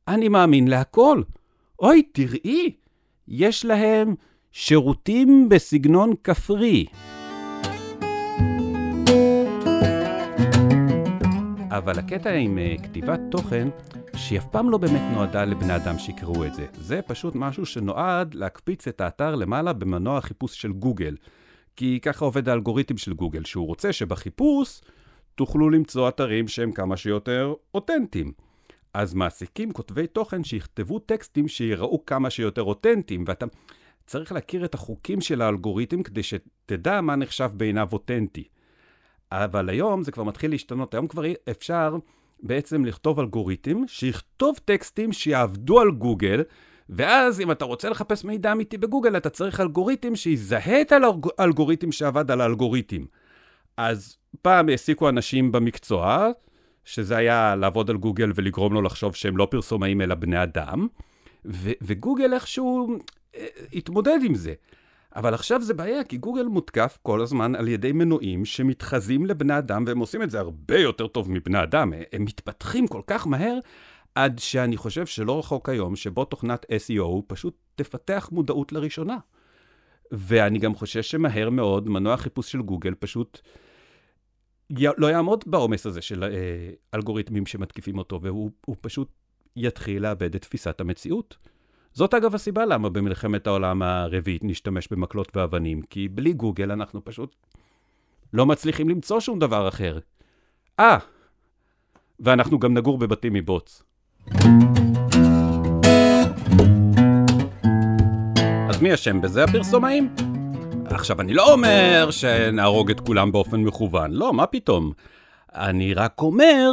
אני 0.07 0.27
מאמין 0.29 0.67
להכל. 0.67 1.21
אוי, 1.79 2.01
תראי, 2.01 2.75
יש 3.27 3.65
להם 3.65 4.15
שירותים 4.51 5.49
בסגנון 5.49 6.13
כפרי. 6.23 6.85
אבל 11.77 11.99
הקטע 11.99 12.33
עם 12.33 12.57
uh, 12.57 12.83
כתיבת 12.83 13.19
תוכן, 13.31 13.67
שהיא 14.15 14.39
אף 14.39 14.45
פעם 14.51 14.69
לא 14.69 14.77
באמת 14.77 15.01
נועדה 15.13 15.45
לבני 15.45 15.75
אדם 15.75 15.99
שיקראו 15.99 16.45
את 16.45 16.53
זה. 16.53 16.65
זה 16.73 17.01
פשוט 17.01 17.35
משהו 17.35 17.65
שנועד 17.65 18.33
להקפיץ 18.33 18.87
את 18.87 19.01
האתר 19.01 19.35
למעלה 19.35 19.73
במנוע 19.73 20.17
החיפוש 20.17 20.61
של 20.61 20.71
גוגל. 20.71 21.15
כי 21.75 21.99
ככה 22.01 22.25
עובד 22.25 22.49
האלגוריתם 22.49 22.97
של 22.97 23.13
גוגל, 23.13 23.43
שהוא 23.45 23.67
רוצה 23.67 23.93
שבחיפוש 23.93 24.81
תוכלו 25.35 25.69
למצוא 25.69 26.09
אתרים 26.09 26.47
שהם 26.47 26.71
כמה 26.71 26.97
שיותר 26.97 27.53
אותנטיים. 27.75 28.31
אז 28.93 29.13
מעסיקים 29.13 29.71
כותבי 29.71 30.07
תוכן 30.07 30.43
שיכתבו 30.43 30.99
טקסטים 30.99 31.47
שיראו 31.47 32.05
כמה 32.05 32.29
שיותר 32.29 32.63
אותנטיים, 32.63 33.23
ואתה 33.27 33.45
צריך 34.05 34.31
להכיר 34.31 34.65
את 34.65 34.73
החוקים 34.73 35.21
של 35.21 35.41
האלגוריתם 35.41 36.03
כדי 36.03 36.23
שתדע 36.23 37.01
מה 37.01 37.15
נחשב 37.15 37.51
בעיניו 37.53 37.89
אותנטי. 37.93 38.43
אבל 39.31 39.69
היום 39.69 40.03
זה 40.03 40.11
כבר 40.11 40.23
מתחיל 40.23 40.51
להשתנות, 40.51 40.93
היום 40.93 41.07
כבר 41.07 41.23
אפשר 41.49 41.95
בעצם 42.43 42.85
לכתוב 42.85 43.19
אלגוריתם 43.19 43.87
שיכתוב 43.87 44.59
טקסטים 44.65 45.13
שיעבדו 45.13 45.79
על 45.79 45.91
גוגל, 45.91 46.43
ואז 46.89 47.41
אם 47.41 47.51
אתה 47.51 47.65
רוצה 47.65 47.89
לחפש 47.89 48.23
מידע 48.25 48.51
אמיתי 48.51 48.77
בגוגל, 48.77 49.17
אתה 49.17 49.29
צריך 49.29 49.59
אלגוריתם 49.59 50.15
שיזהה 50.15 50.81
את 50.81 50.93
האלגוריתם 51.39 51.91
שעבד 51.91 52.31
על 52.31 52.41
האלגוריתם. 52.41 53.05
אז 53.77 54.17
פעם 54.41 54.69
העסיקו 54.69 55.09
אנשים 55.09 55.51
במקצוע, 55.51 56.29
שזה 56.85 57.17
היה 57.17 57.55
לעבוד 57.55 57.89
על 57.89 57.97
גוגל 57.97 58.31
ולגרום 58.35 58.73
לו 58.73 58.81
לחשוב 58.81 59.15
שהם 59.15 59.37
לא 59.37 59.47
פרסומאים 59.51 60.01
אלא 60.01 60.15
בני 60.15 60.43
אדם, 60.43 60.87
ו- 61.45 61.71
וגוגל 61.81 62.33
איכשהו 62.33 62.97
אה, 63.35 63.45
התמודד 63.73 64.19
עם 64.23 64.35
זה. 64.35 64.53
אבל 65.17 65.33
עכשיו 65.33 65.61
זה 65.61 65.73
בעיה, 65.73 66.03
כי 66.03 66.17
גוגל 66.17 66.43
מותקף 66.43 66.97
כל 67.03 67.21
הזמן 67.21 67.55
על 67.55 67.67
ידי 67.67 67.91
מנועים 67.91 68.45
שמתחזים 68.45 69.25
לבני 69.25 69.57
אדם, 69.57 69.83
והם 69.87 69.99
עושים 69.99 70.23
את 70.23 70.29
זה 70.29 70.39
הרבה 70.39 70.79
יותר 70.79 71.07
טוב 71.07 71.31
מבני 71.31 71.63
אדם. 71.63 71.93
הם 72.13 72.25
מתפתחים 72.25 72.87
כל 72.87 73.01
כך 73.07 73.27
מהר, 73.27 73.59
עד 74.15 74.39
שאני 74.39 74.77
חושב 74.77 75.05
שלא 75.05 75.39
רחוק 75.39 75.69
היום 75.69 75.95
שבו 75.95 76.25
תוכנת 76.25 76.65
SEO 76.65 77.21
פשוט 77.27 77.57
תפתח 77.75 78.29
מודעות 78.31 78.71
לראשונה. 78.71 79.17
ואני 80.11 80.59
גם 80.59 80.75
חושש 80.75 81.11
שמהר 81.11 81.49
מאוד 81.49 81.89
מנוע 81.89 82.17
חיפוש 82.17 82.51
של 82.51 82.61
גוגל 82.61 82.93
פשוט 82.99 83.39
לא 84.97 85.07
יעמוד 85.07 85.43
בעומס 85.47 85.85
הזה 85.85 86.01
של 86.01 86.23
אה, 86.23 86.29
אלגוריתמים 86.93 87.45
שמתקיפים 87.45 87.97
אותו, 87.97 88.21
והוא 88.21 88.51
פשוט 88.81 89.09
יתחיל 89.55 90.03
לאבד 90.03 90.35
את 90.35 90.41
תפיסת 90.41 90.81
המציאות. 90.81 91.37
זאת 91.97 92.13
אגב 92.13 92.35
הסיבה 92.35 92.65
למה 92.65 92.89
במלחמת 92.89 93.47
העולם 93.47 93.81
הרביעית 93.81 94.43
נשתמש 94.43 94.87
במקלות 94.91 95.37
ואבנים, 95.37 95.81
כי 95.81 96.07
בלי 96.07 96.33
גוגל 96.33 96.71
אנחנו 96.71 97.05
פשוט 97.05 97.35
לא 98.33 98.45
מצליחים 98.45 98.89
למצוא 98.89 99.19
שום 99.19 99.39
דבר 99.39 99.67
אחר. 99.67 99.99
אה, 100.79 100.97
ואנחנו 102.19 102.59
גם 102.59 102.73
נגור 102.73 102.97
בבתים 102.97 103.33
מבוץ. 103.33 103.83
אז 108.69 108.81
מי 108.81 108.93
אשם 108.93 109.21
בזה? 109.21 109.43
הפרסומאים. 109.43 110.15
עכשיו, 110.85 111.21
אני 111.21 111.33
לא 111.33 111.53
אומר 111.53 112.07
שנהרוג 112.11 112.89
את 112.89 112.99
כולם 112.99 113.31
באופן 113.31 113.59
מכוון, 113.59 114.11
לא, 114.11 114.33
מה 114.33 114.47
פתאום. 114.47 114.91
אני 115.53 115.93
רק 115.93 116.21
אומר 116.21 116.71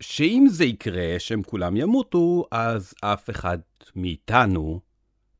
שאם 0.00 0.46
זה 0.48 0.64
יקרה, 0.64 1.14
שהם 1.18 1.42
כולם 1.42 1.76
ימותו, 1.76 2.44
אז 2.50 2.94
אף 3.00 3.30
אחד 3.30 3.58
מאיתנו 3.96 4.80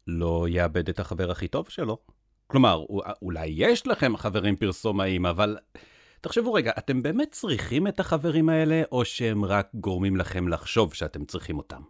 לא 0.06 0.46
יאבד 0.48 0.88
את 0.88 1.00
החבר 1.00 1.30
הכי 1.30 1.48
טוב 1.48 1.68
שלו. 1.68 1.98
כלומר, 2.46 2.84
אולי 3.22 3.46
יש 3.46 3.86
לכם 3.86 4.16
חברים 4.16 4.56
פרסומאים, 4.56 5.26
אבל 5.26 5.56
תחשבו 6.20 6.52
רגע, 6.52 6.72
אתם 6.78 7.02
באמת 7.02 7.32
צריכים 7.32 7.86
את 7.86 8.00
החברים 8.00 8.48
האלה, 8.48 8.82
או 8.92 9.04
שהם 9.04 9.44
רק 9.44 9.68
גורמים 9.74 10.16
לכם 10.16 10.48
לחשוב 10.48 10.94
שאתם 10.94 11.24
צריכים 11.24 11.58
אותם? 11.58 11.82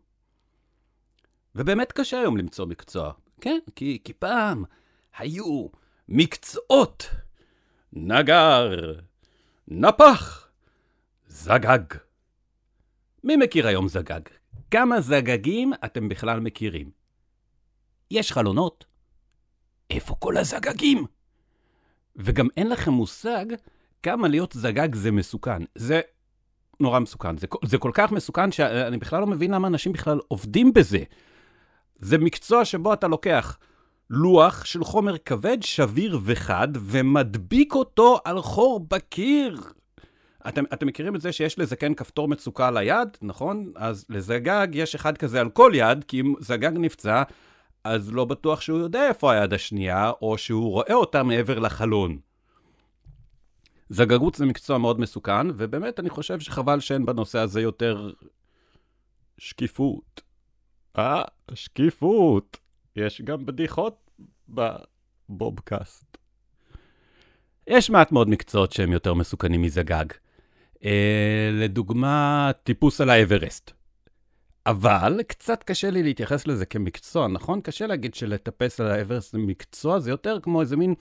ובאמת 1.54 1.92
קשה 1.92 2.20
היום 2.20 2.36
למצוא 2.36 2.66
מקצוע, 2.66 3.12
כן? 3.40 3.58
כי, 3.76 3.98
כי 4.04 4.12
פעם 4.12 4.64
היו 5.18 5.66
מקצועות. 6.08 7.10
נגר, 7.92 8.70
נפח, 9.68 10.48
זגג. 11.28 12.09
מי 13.24 13.36
מכיר 13.36 13.66
היום 13.66 13.88
זגג? 13.88 14.20
כמה 14.70 15.00
זגגים 15.00 15.72
אתם 15.84 16.08
בכלל 16.08 16.40
מכירים? 16.40 16.90
יש 18.10 18.32
חלונות? 18.32 18.84
איפה 19.90 20.14
כל 20.18 20.36
הזגגים? 20.36 21.04
וגם 22.16 22.48
אין 22.56 22.68
לכם 22.68 22.92
מושג 22.92 23.46
כמה 24.02 24.28
להיות 24.28 24.52
זגג 24.52 24.94
זה 24.94 25.10
מסוכן. 25.10 25.62
זה 25.74 26.00
נורא 26.80 26.98
מסוכן. 26.98 27.38
זה, 27.38 27.46
זה 27.64 27.78
כל 27.78 27.90
כך 27.94 28.12
מסוכן 28.12 28.52
שאני 28.52 28.98
בכלל 28.98 29.20
לא 29.20 29.26
מבין 29.26 29.50
למה 29.50 29.68
אנשים 29.68 29.92
בכלל 29.92 30.18
עובדים 30.28 30.72
בזה. 30.72 31.02
זה 31.98 32.18
מקצוע 32.18 32.64
שבו 32.64 32.92
אתה 32.92 33.08
לוקח 33.08 33.58
לוח 34.10 34.64
של 34.64 34.84
חומר 34.84 35.18
כבד, 35.18 35.62
שביר 35.62 36.18
וחד, 36.24 36.68
ומדביק 36.74 37.74
אותו 37.74 38.18
על 38.24 38.42
חור 38.42 38.80
בקיר. 38.88 39.60
אתם, 40.48 40.64
אתם 40.72 40.86
מכירים 40.86 41.16
את 41.16 41.20
זה 41.20 41.32
שיש 41.32 41.58
לזקן 41.58 41.94
כפתור 41.94 42.28
מצוקה 42.28 42.68
על 42.68 42.76
היד, 42.76 43.08
נכון? 43.22 43.72
אז 43.76 44.06
לזגג 44.08 44.68
יש 44.72 44.94
אחד 44.94 45.18
כזה 45.18 45.40
על 45.40 45.50
כל 45.50 45.72
יד, 45.74 46.04
כי 46.04 46.20
אם 46.20 46.34
זגג 46.40 46.72
נפצע, 46.74 47.22
אז 47.84 48.12
לא 48.12 48.24
בטוח 48.24 48.60
שהוא 48.60 48.78
יודע 48.78 49.08
איפה 49.08 49.32
היד 49.32 49.52
השנייה, 49.52 50.10
או 50.22 50.38
שהוא 50.38 50.70
רואה 50.70 50.94
אותה 50.94 51.22
מעבר 51.22 51.58
לחלון. 51.58 52.18
זגגות 53.88 54.34
זה 54.34 54.46
מקצוע 54.46 54.78
מאוד 54.78 55.00
מסוכן, 55.00 55.46
ובאמת 55.56 56.00
אני 56.00 56.10
חושב 56.10 56.40
שחבל 56.40 56.80
שאין 56.80 57.06
בנושא 57.06 57.38
הזה 57.38 57.60
יותר 57.60 58.10
שקיפות. 59.38 60.20
אה, 60.98 61.22
שקיפות. 61.54 62.56
יש 62.96 63.22
גם 63.22 63.46
בדיחות 63.46 64.10
בבובקאסט. 65.28 66.16
יש 67.66 67.90
מעט 67.90 68.12
מאוד 68.12 68.28
מקצועות 68.28 68.72
שהם 68.72 68.92
יותר 68.92 69.14
מסוכנים 69.14 69.62
מזגג. 69.62 70.04
אה, 70.84 71.50
לדוגמה, 71.52 72.50
טיפוס 72.64 73.00
על 73.00 73.10
האברסט. 73.10 73.70
אבל 74.66 75.20
קצת 75.26 75.62
קשה 75.62 75.90
לי 75.90 76.02
להתייחס 76.02 76.46
לזה 76.46 76.66
כמקצוע, 76.66 77.28
נכון? 77.28 77.60
קשה 77.60 77.86
להגיד 77.86 78.14
שלטפס 78.14 78.80
על 78.80 78.86
האברסט 78.90 79.32
זה 79.32 79.38
מקצוע, 79.38 79.98
זה 79.98 80.10
יותר 80.10 80.38
כמו 80.42 80.60
איזה 80.60 80.76
מין 80.76 80.94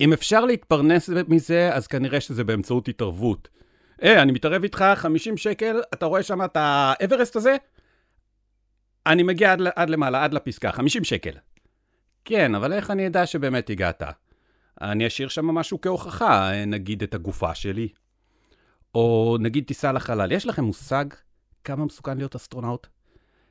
אם 0.00 0.12
אפשר 0.12 0.44
להתפרנס 0.44 1.10
מזה, 1.28 1.74
אז 1.74 1.86
כנראה 1.86 2.20
שזה 2.20 2.44
באמצעות 2.44 2.88
התערבות. 2.88 3.48
אה, 4.02 4.22
אני 4.22 4.32
מתערב 4.32 4.62
איתך 4.62 4.84
50 4.96 5.36
שקל, 5.36 5.80
אתה 5.94 6.06
רואה 6.06 6.22
שם 6.22 6.44
את 6.44 6.56
האברסט 6.60 7.36
הזה? 7.36 7.56
אני 9.06 9.22
מגיע 9.22 9.52
עד, 9.52 9.60
עד 9.76 9.90
למעלה, 9.90 10.24
עד 10.24 10.34
לפסקה, 10.34 10.72
50 10.72 11.04
שקל. 11.04 11.32
כן, 12.24 12.54
אבל 12.54 12.72
איך 12.72 12.90
אני 12.90 13.06
אדע 13.06 13.26
שבאמת 13.26 13.70
הגעת? 13.70 14.02
אני 14.80 15.06
אשאיר 15.06 15.28
שם 15.28 15.46
משהו 15.46 15.80
כהוכחה, 15.80 16.50
נגיד 16.66 17.02
את 17.02 17.14
הגופה 17.14 17.54
שלי. 17.54 17.88
או 18.96 19.36
נגיד 19.40 19.64
טיסה 19.64 19.92
לחלל. 19.92 20.32
יש 20.32 20.46
לכם 20.46 20.64
מושג 20.64 21.04
כמה 21.64 21.84
מסוכן 21.84 22.16
להיות 22.16 22.34
אסטרונאוט? 22.34 22.86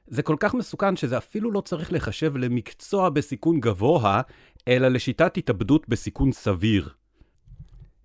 זה 0.07 0.23
כל 0.23 0.35
כך 0.39 0.53
מסוכן 0.53 0.95
שזה 0.95 1.17
אפילו 1.17 1.51
לא 1.51 1.61
צריך 1.61 1.93
לחשב 1.93 2.37
למקצוע 2.37 3.09
בסיכון 3.09 3.59
גבוה, 3.59 4.21
אלא 4.67 4.87
לשיטת 4.87 5.37
התאבדות 5.37 5.89
בסיכון 5.89 6.31
סביר. 6.31 6.89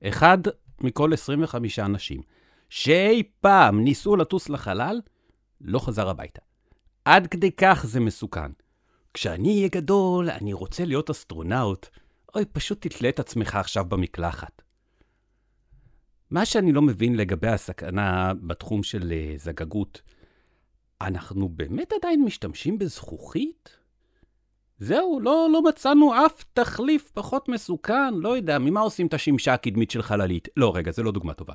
אחד 0.04 0.38
מכל 0.80 1.12
25 1.12 1.78
אנשים 1.78 2.20
שאי 2.68 3.23
פעם 3.40 3.85
ניסו 3.85 4.16
לטוס 4.16 4.49
לחלל, 4.49 5.00
לא 5.61 5.78
חזר 5.78 6.09
הביתה. 6.09 6.40
עד 7.04 7.26
כדי 7.26 7.50
כך 7.52 7.85
זה 7.87 8.00
מסוכן. 8.00 8.50
כשאני 9.14 9.56
אהיה 9.56 9.68
גדול, 9.68 10.30
אני 10.30 10.52
רוצה 10.52 10.85
להיות 10.85 11.11
אסטרונאוט. 11.11 11.87
אוי, 12.35 12.44
פשוט 12.52 12.87
תתלה 12.87 13.09
את 13.09 13.20
עצמך 13.20 13.54
עכשיו 13.54 13.85
במקלחת. 13.85 14.62
מה 16.31 16.45
שאני 16.45 16.73
לא 16.73 16.83
מבין 16.83 17.17
לגבי 17.17 17.49
הסכנה 17.49 18.33
בתחום 18.43 18.83
של 18.83 19.03
uh, 19.03 19.43
זגגות, 19.43 20.03
אנחנו 21.01 21.49
באמת 21.49 21.93
עדיין 21.93 22.25
משתמשים 22.25 22.79
בזכוכית? 22.79 23.77
זהו, 24.79 25.21
לא, 25.23 25.49
לא 25.53 25.63
מצאנו 25.63 26.27
אף 26.27 26.45
תחליף 26.53 27.11
פחות 27.15 27.49
מסוכן, 27.49 28.15
לא 28.15 28.37
יודע, 28.37 28.59
ממה 28.59 28.81
עושים 28.81 29.07
את 29.07 29.15
השמשה 29.15 29.55
הקדמית 29.55 29.91
של 29.91 30.03
חללית? 30.03 30.49
לא, 30.57 30.73
רגע, 30.75 30.93
זו 30.93 31.03
לא 31.03 31.13
דוגמה 31.13 31.35
טובה. 31.35 31.55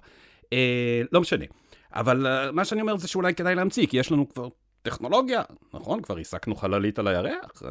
אה, 0.54 1.02
לא 1.12 1.22
משנה. 1.22 1.46
אבל 1.94 2.28
uh, 2.28 2.52
מה 2.52 2.66
שאני 2.66 2.82
אומר 2.82 2.98
זה 2.98 3.08
שאולי 3.08 3.34
כדאי 3.34 3.56
להמציא, 3.56 3.88
כי 3.88 3.98
יש 3.98 4.12
לנו 4.12 4.30
כבר 4.30 4.50
טכנולוגיה, 4.82 5.42
נכון? 5.74 6.02
כבר 6.02 6.18
הסקנו 6.18 6.56
חללית 6.56 7.00
על 7.00 7.08
הירח. 7.08 7.64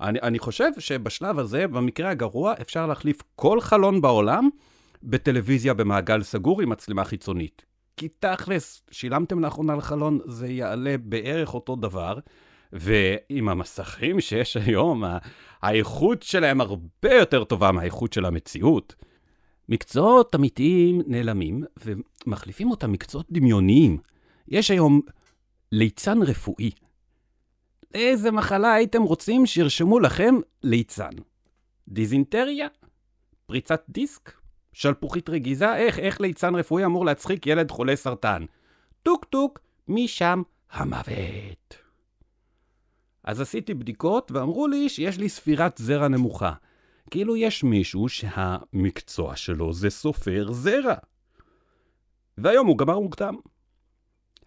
אני, 0.00 0.18
אני 0.22 0.38
חושב 0.38 0.70
שבשלב 0.78 1.38
הזה, 1.38 1.66
במקרה 1.66 2.10
הגרוע, 2.10 2.54
אפשר 2.60 2.86
להחליף 2.86 3.22
כל 3.36 3.60
חלון 3.60 4.00
בעולם 4.00 4.48
בטלוויזיה 5.02 5.74
במעגל 5.74 6.22
סגור 6.22 6.60
עם 6.62 6.68
מצלמה 6.68 7.04
חיצונית. 7.04 7.64
כי 7.96 8.08
תכלס, 8.08 8.82
שילמתם 8.90 9.40
לאחרונה 9.40 9.72
על 9.72 9.80
חלון, 9.80 10.18
זה 10.26 10.48
יעלה 10.48 10.96
בערך 10.98 11.54
אותו 11.54 11.76
דבר, 11.76 12.18
ועם 12.72 13.48
המסכים 13.48 14.20
שיש 14.20 14.56
היום, 14.56 15.04
האיכות 15.62 16.22
שלהם 16.22 16.60
הרבה 16.60 17.14
יותר 17.14 17.44
טובה 17.44 17.72
מהאיכות 17.72 18.12
של 18.12 18.24
המציאות. 18.24 18.94
מקצועות 19.68 20.34
אמיתיים 20.34 21.02
נעלמים, 21.06 21.64
ומחליפים 21.84 22.70
אותם 22.70 22.92
מקצועות 22.92 23.26
דמיוניים. 23.30 23.98
יש 24.48 24.70
היום 24.70 25.00
ליצן 25.72 26.22
רפואי. 26.22 26.70
איזה 27.94 28.30
מחלה 28.30 28.74
הייתם 28.74 29.02
רוצים 29.02 29.46
שירשמו 29.46 30.00
לכם 30.00 30.34
ליצן? 30.62 31.10
דיזינטריה? 31.88 32.68
פריצת 33.46 33.84
דיסק? 33.88 34.39
שלפוחית 34.72 35.28
רגיזה? 35.28 35.76
איך, 35.76 35.98
איך 35.98 36.20
ליצן 36.20 36.54
רפואי 36.54 36.84
אמור 36.84 37.04
להצחיק 37.04 37.46
ילד 37.46 37.70
חולה 37.70 37.96
סרטן? 37.96 38.44
טוק 39.02 39.24
טוק, 39.24 39.58
משם 39.88 40.42
המוות. 40.72 41.76
אז 43.24 43.40
עשיתי 43.40 43.74
בדיקות 43.74 44.32
ואמרו 44.32 44.68
לי 44.68 44.88
שיש 44.88 45.18
לי 45.18 45.28
ספירת 45.28 45.78
זרע 45.78 46.08
נמוכה. 46.08 46.52
כאילו 47.10 47.36
יש 47.36 47.64
מישהו 47.64 48.08
שהמקצוע 48.08 49.36
שלו 49.36 49.72
זה 49.72 49.90
סופר 49.90 50.52
זרע. 50.52 50.94
והיום 52.38 52.66
הוא 52.66 52.78
גמר 52.78 52.98
מוקדם. 52.98 53.36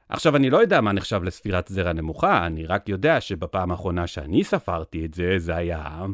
עכשיו, 0.09 0.35
אני 0.35 0.49
לא 0.49 0.57
יודע 0.57 0.81
מה 0.81 0.91
נחשב 0.91 1.23
לספירת 1.23 1.67
זרע 1.67 1.93
נמוכה, 1.93 2.45
אני 2.45 2.65
רק 2.65 2.89
יודע 2.89 3.21
שבפעם 3.21 3.71
האחרונה 3.71 4.07
שאני 4.07 4.43
ספרתי 4.43 5.05
את 5.05 5.13
זה, 5.13 5.33
זה 5.37 5.55
היה... 5.55 6.05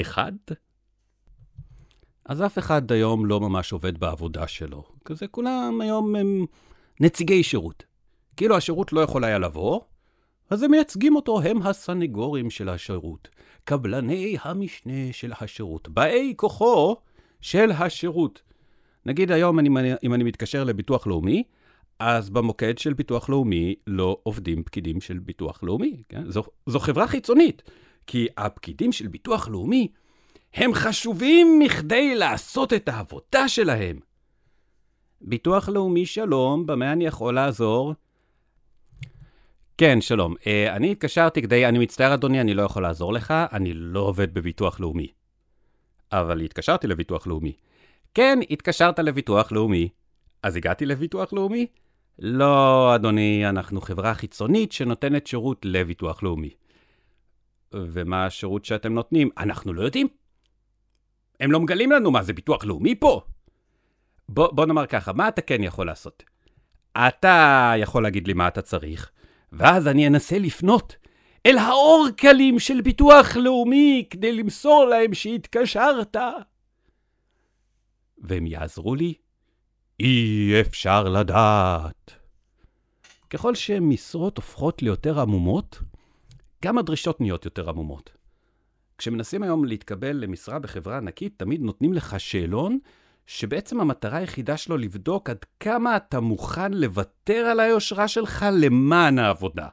אחד? 0.00 0.32
אז 2.28 2.42
אף 2.42 2.58
אחד 2.58 2.92
היום 2.92 3.26
לא 3.26 3.40
ממש 3.40 3.72
עובד 3.72 3.98
בעבודה 3.98 4.46
שלו. 4.46 4.82
כזה 5.04 5.26
כולם 5.26 5.80
היום 5.80 6.16
הם 6.16 6.46
נציגי 7.00 7.42
שירות. 7.42 7.84
כאילו 8.36 8.56
השירות 8.56 8.92
לא 8.92 9.00
יכול 9.00 9.24
היה 9.24 9.38
לבוא, 9.38 9.80
אז 10.50 10.62
הם 10.62 10.70
מייצגים 10.70 11.16
אותו, 11.16 11.40
הם 11.40 11.62
הסנגורים 11.62 12.50
של 12.50 12.68
השירות. 12.68 13.28
קבלני 13.64 14.36
המשנה 14.42 15.12
של 15.12 15.32
השירות. 15.40 15.88
באי 15.88 16.34
כוחו 16.36 16.96
של 17.40 17.70
השירות. 17.70 18.42
נגיד 19.06 19.32
היום, 19.32 19.58
אני, 19.58 19.68
אם 20.02 20.14
אני 20.14 20.24
מתקשר 20.24 20.64
לביטוח 20.64 21.06
לאומי, 21.06 21.42
אז 21.98 22.30
במוקד 22.30 22.78
של 22.78 22.92
ביטוח 22.92 23.28
לאומי 23.28 23.74
לא 23.86 24.18
עובדים 24.22 24.62
פקידים 24.62 25.00
של 25.00 25.18
ביטוח 25.18 25.62
לאומי. 25.62 26.02
כן? 26.08 26.30
זו, 26.30 26.42
זו 26.66 26.78
חברה 26.78 27.06
חיצונית, 27.06 27.62
כי 28.06 28.26
הפקידים 28.36 28.92
של 28.92 29.08
ביטוח 29.08 29.48
לאומי 29.48 29.88
הם 30.54 30.74
חשובים 30.74 31.58
מכדי 31.58 32.14
לעשות 32.14 32.72
את 32.72 32.88
העבודה 32.88 33.48
שלהם. 33.48 33.98
ביטוח 35.20 35.68
לאומי 35.68 36.06
שלום, 36.06 36.66
במה 36.66 36.92
אני 36.92 37.06
יכול 37.06 37.34
לעזור? 37.34 37.94
כן, 39.78 40.00
שלום. 40.00 40.34
Uh, 40.34 40.46
אני 40.76 40.92
התקשרתי 40.92 41.42
כדי, 41.42 41.66
אני 41.66 41.78
מצטער 41.78 42.14
אדוני, 42.14 42.40
אני 42.40 42.54
לא 42.54 42.62
יכול 42.62 42.82
לעזור 42.82 43.12
לך, 43.12 43.34
אני 43.52 43.74
לא 43.74 44.00
עובד 44.00 44.34
בביטוח 44.34 44.80
לאומי. 44.80 45.06
אבל 46.12 46.40
התקשרתי 46.40 46.86
לביטוח 46.86 47.26
לאומי. 47.26 47.52
כן, 48.14 48.38
התקשרת 48.50 48.98
לביטוח 48.98 49.52
לאומי. 49.52 49.88
אז 50.42 50.56
הגעתי 50.56 50.86
לביטוח 50.86 51.32
לאומי? 51.32 51.66
לא, 52.18 52.94
אדוני, 52.94 53.48
אנחנו 53.48 53.80
חברה 53.80 54.14
חיצונית 54.14 54.72
שנותנת 54.72 55.26
שירות 55.26 55.60
לביטוח 55.64 56.22
לאומי. 56.22 56.50
ומה 57.72 58.26
השירות 58.26 58.64
שאתם 58.64 58.92
נותנים? 58.94 59.30
אנחנו 59.38 59.72
לא 59.72 59.82
יודעים. 59.82 60.08
הם 61.40 61.52
לא 61.52 61.60
מגלים 61.60 61.92
לנו 61.92 62.10
מה 62.10 62.22
זה 62.22 62.32
ביטוח 62.32 62.64
לאומי 62.64 62.94
פה. 62.94 63.20
בוא, 64.28 64.48
בוא 64.52 64.66
נאמר 64.66 64.86
ככה, 64.86 65.12
מה 65.12 65.28
אתה 65.28 65.42
כן 65.42 65.62
יכול 65.62 65.86
לעשות? 65.86 66.22
אתה 66.98 67.72
יכול 67.78 68.02
להגיד 68.02 68.26
לי 68.26 68.32
מה 68.32 68.48
אתה 68.48 68.62
צריך, 68.62 69.10
ואז 69.52 69.88
אני 69.88 70.06
אנסה 70.06 70.38
לפנות 70.38 70.96
אל 71.46 71.58
האורקלים 71.58 72.58
של 72.58 72.80
ביטוח 72.80 73.36
לאומי 73.36 74.06
כדי 74.10 74.32
למסור 74.32 74.84
להם 74.84 75.14
שהתקשרת. 75.14 76.16
והם 78.18 78.46
יעזרו 78.46 78.94
לי? 78.94 79.14
אי 80.00 80.52
אפשר 80.60 81.08
לדעת. 81.08 82.12
ככל 83.30 83.54
שמשרות 83.54 84.36
הופכות 84.36 84.82
ליותר 84.82 85.20
עמומות, 85.20 85.78
גם 86.64 86.78
הדרישות 86.78 87.20
נהיות 87.20 87.44
יותר 87.44 87.68
עמומות. 87.68 88.17
כשמנסים 88.98 89.42
היום 89.42 89.64
להתקבל 89.64 90.16
למשרה 90.16 90.58
בחברה 90.58 90.96
ענקית, 90.96 91.34
תמיד 91.36 91.60
נותנים 91.60 91.92
לך 91.92 92.20
שאלון, 92.20 92.78
שבעצם 93.26 93.80
המטרה 93.80 94.18
היחידה 94.18 94.56
שלו 94.56 94.76
לבדוק 94.76 95.30
עד 95.30 95.44
כמה 95.60 95.96
אתה 95.96 96.20
מוכן 96.20 96.72
לוותר 96.72 97.46
על 97.46 97.60
היושרה 97.60 98.08
שלך 98.08 98.46
למען 98.52 99.18
העבודה. 99.18 99.68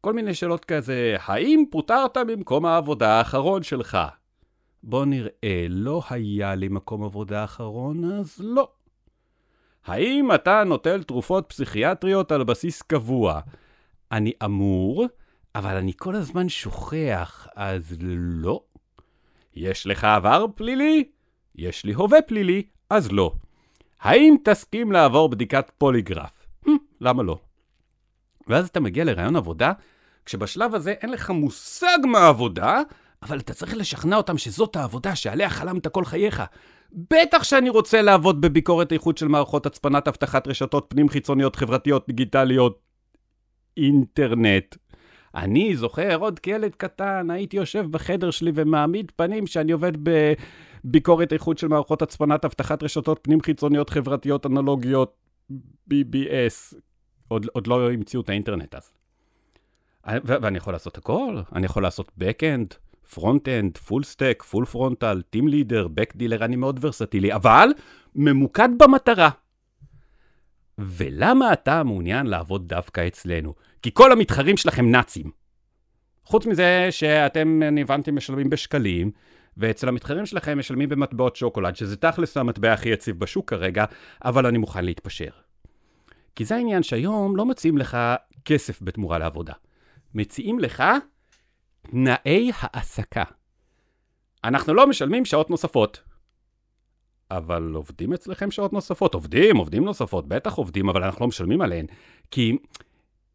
כל 0.00 0.12
מיני 0.12 0.34
שאלות 0.34 0.64
כזה, 0.64 1.16
האם 1.20 1.64
פוטרת 1.70 2.16
ממקום 2.16 2.66
העבודה 2.66 3.10
האחרון 3.18 3.62
שלך? 3.62 3.98
בוא 4.82 5.04
נראה, 5.04 5.66
לא 5.68 6.02
היה 6.10 6.54
לי 6.54 6.68
מקום 6.68 7.04
עבודה 7.04 7.44
אחרון, 7.44 8.04
אז 8.04 8.40
לא. 8.40 8.68
האם 9.84 10.34
אתה 10.34 10.64
נוטל 10.64 11.02
תרופות 11.02 11.46
פסיכיאטריות 11.48 12.32
על 12.32 12.44
בסיס 12.44 12.82
קבוע? 12.82 13.40
אני 14.12 14.32
אמור, 14.44 15.06
אבל 15.54 15.76
אני 15.76 15.92
כל 15.96 16.14
הזמן 16.14 16.48
שוכח, 16.48 17.46
אז 17.56 17.96
לא. 18.00 18.62
יש 19.54 19.86
לך 19.86 20.04
עבר 20.04 20.46
פלילי? 20.54 21.04
יש 21.54 21.84
לי 21.84 21.92
הווה 21.92 22.22
פלילי, 22.22 22.62
אז 22.90 23.12
לא. 23.12 23.34
האם 24.00 24.34
תסכים 24.44 24.92
לעבור 24.92 25.28
בדיקת 25.28 25.70
פוליגרף? 25.78 26.46
Hmm, 26.66 26.70
למה 27.00 27.22
לא? 27.22 27.38
ואז 28.48 28.68
אתה 28.68 28.80
מגיע 28.80 29.04
לרעיון 29.04 29.36
עבודה, 29.36 29.72
כשבשלב 30.24 30.74
הזה 30.74 30.90
אין 30.90 31.10
לך 31.10 31.30
מושג 31.30 31.98
מה 32.04 32.28
עבודה, 32.28 32.80
אבל 33.22 33.38
אתה 33.38 33.54
צריך 33.54 33.76
לשכנע 33.76 34.16
אותם 34.16 34.38
שזאת 34.38 34.76
העבודה 34.76 35.16
שעליה 35.16 35.50
חלמת 35.50 35.86
כל 35.86 36.04
חייך. 36.04 36.42
בטח 36.92 37.42
שאני 37.42 37.70
רוצה 37.70 38.02
לעבוד 38.02 38.40
בביקורת 38.40 38.92
איכות 38.92 39.18
של 39.18 39.28
מערכות 39.28 39.66
הצפנת 39.66 40.08
אבטחת 40.08 40.48
רשתות 40.48 40.86
פנים 40.88 41.08
חיצוניות 41.08 41.56
חברתיות 41.56 42.06
דיגיטליות 42.06 42.78
אינטרנט. 43.76 44.76
אני 45.34 45.76
זוכר 45.76 46.16
עוד 46.16 46.38
כילד 46.38 46.74
קטן, 46.74 47.30
הייתי 47.30 47.56
יושב 47.56 47.86
בחדר 47.90 48.30
שלי 48.30 48.52
ומעמיד 48.54 49.12
פנים 49.16 49.46
שאני 49.46 49.72
עובד 49.72 49.92
בביקורת 50.84 51.32
איכות 51.32 51.58
של 51.58 51.68
מערכות 51.68 52.02
הצפנת 52.02 52.44
אבטחת 52.44 52.82
רשתות 52.82 53.18
פנים 53.22 53.40
חיצוניות 53.40 53.90
חברתיות 53.90 54.46
אנלוגיות 54.46 55.16
BBS. 55.90 56.76
עוד, 57.28 57.46
עוד 57.52 57.66
לא 57.66 57.92
המציאו 57.92 58.22
את 58.22 58.28
האינטרנט 58.28 58.74
אז. 58.74 58.90
ואני 60.06 60.58
יכול 60.58 60.72
לעשות 60.72 60.98
הכל, 60.98 61.40
אני 61.52 61.66
יכול 61.66 61.82
לעשות 61.82 62.12
Backend, 62.20 62.74
frontend, 63.14 63.78
full 63.78 64.02
stack, 64.02 64.42
full 64.50 64.64
frontal, 64.64 65.22
team 65.30 65.48
leader, 65.48 65.88
back 65.88 66.16
dealer, 66.16 66.44
אני 66.44 66.56
מאוד 66.56 66.78
ורסטילי, 66.82 67.34
אבל 67.34 67.68
ממוקד 68.14 68.68
במטרה. 68.78 69.30
ולמה 70.78 71.52
אתה 71.52 71.82
מעוניין 71.82 72.26
לעבוד 72.26 72.68
דווקא 72.68 73.06
אצלנו? 73.06 73.54
כי 73.82 73.90
כל 73.92 74.12
המתחרים 74.12 74.56
שלכם 74.56 74.90
נאצים. 74.90 75.30
חוץ 76.24 76.46
מזה 76.46 76.88
שאתם, 76.90 77.60
אני 77.68 77.82
הבנתי, 77.82 78.10
משלמים 78.10 78.50
בשקלים, 78.50 79.10
ואצל 79.56 79.88
המתחרים 79.88 80.26
שלכם 80.26 80.58
משלמים 80.58 80.88
במטבעות 80.88 81.36
שוקולד, 81.36 81.76
שזה 81.76 81.96
תכלס 81.96 82.36
המטבע 82.36 82.72
הכי 82.72 82.88
יציב 82.88 83.18
בשוק 83.18 83.50
כרגע, 83.50 83.84
אבל 84.24 84.46
אני 84.46 84.58
מוכן 84.58 84.84
להתפשר. 84.84 85.30
כי 86.36 86.44
זה 86.44 86.54
העניין 86.54 86.82
שהיום 86.82 87.36
לא 87.36 87.46
מציעים 87.46 87.78
לך 87.78 87.98
כסף 88.44 88.82
בתמורה 88.82 89.18
לעבודה. 89.18 89.52
מציעים 90.14 90.58
לך 90.58 90.82
תנאי 91.82 92.50
העסקה. 92.60 93.24
אנחנו 94.44 94.74
לא 94.74 94.86
משלמים 94.86 95.24
שעות 95.24 95.50
נוספות. 95.50 96.02
אבל 97.36 97.72
עובדים 97.74 98.12
אצלכם 98.12 98.50
שעות 98.50 98.72
נוספות? 98.72 99.14
עובדים, 99.14 99.56
עובדים 99.56 99.84
נוספות, 99.84 100.28
בטח 100.28 100.54
עובדים, 100.54 100.88
אבל 100.88 101.04
אנחנו 101.04 101.20
לא 101.20 101.28
משלמים 101.28 101.60
עליהן. 101.60 101.86
כי 102.30 102.58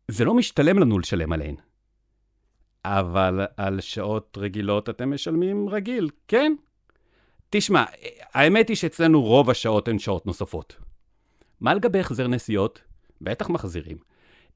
זה 0.07 0.25
לא 0.25 0.33
משתלם 0.33 0.79
לנו 0.79 0.99
לשלם 0.99 1.33
עליהן. 1.33 1.55
אבל 2.85 3.45
על 3.57 3.81
שעות 3.81 4.37
רגילות 4.41 4.89
אתם 4.89 5.13
משלמים 5.13 5.69
רגיל, 5.69 6.09
כן? 6.27 6.53
תשמע, 7.49 7.83
האמת 8.33 8.69
היא 8.69 8.77
שאצלנו 8.77 9.21
רוב 9.21 9.49
השעות 9.49 9.87
הן 9.87 9.99
שעות 9.99 10.25
נוספות. 10.25 10.75
מה 11.61 11.73
לגבי 11.73 11.99
החזר 11.99 12.27
נסיעות? 12.27 12.81
בטח 13.21 13.49
מחזירים. 13.49 13.97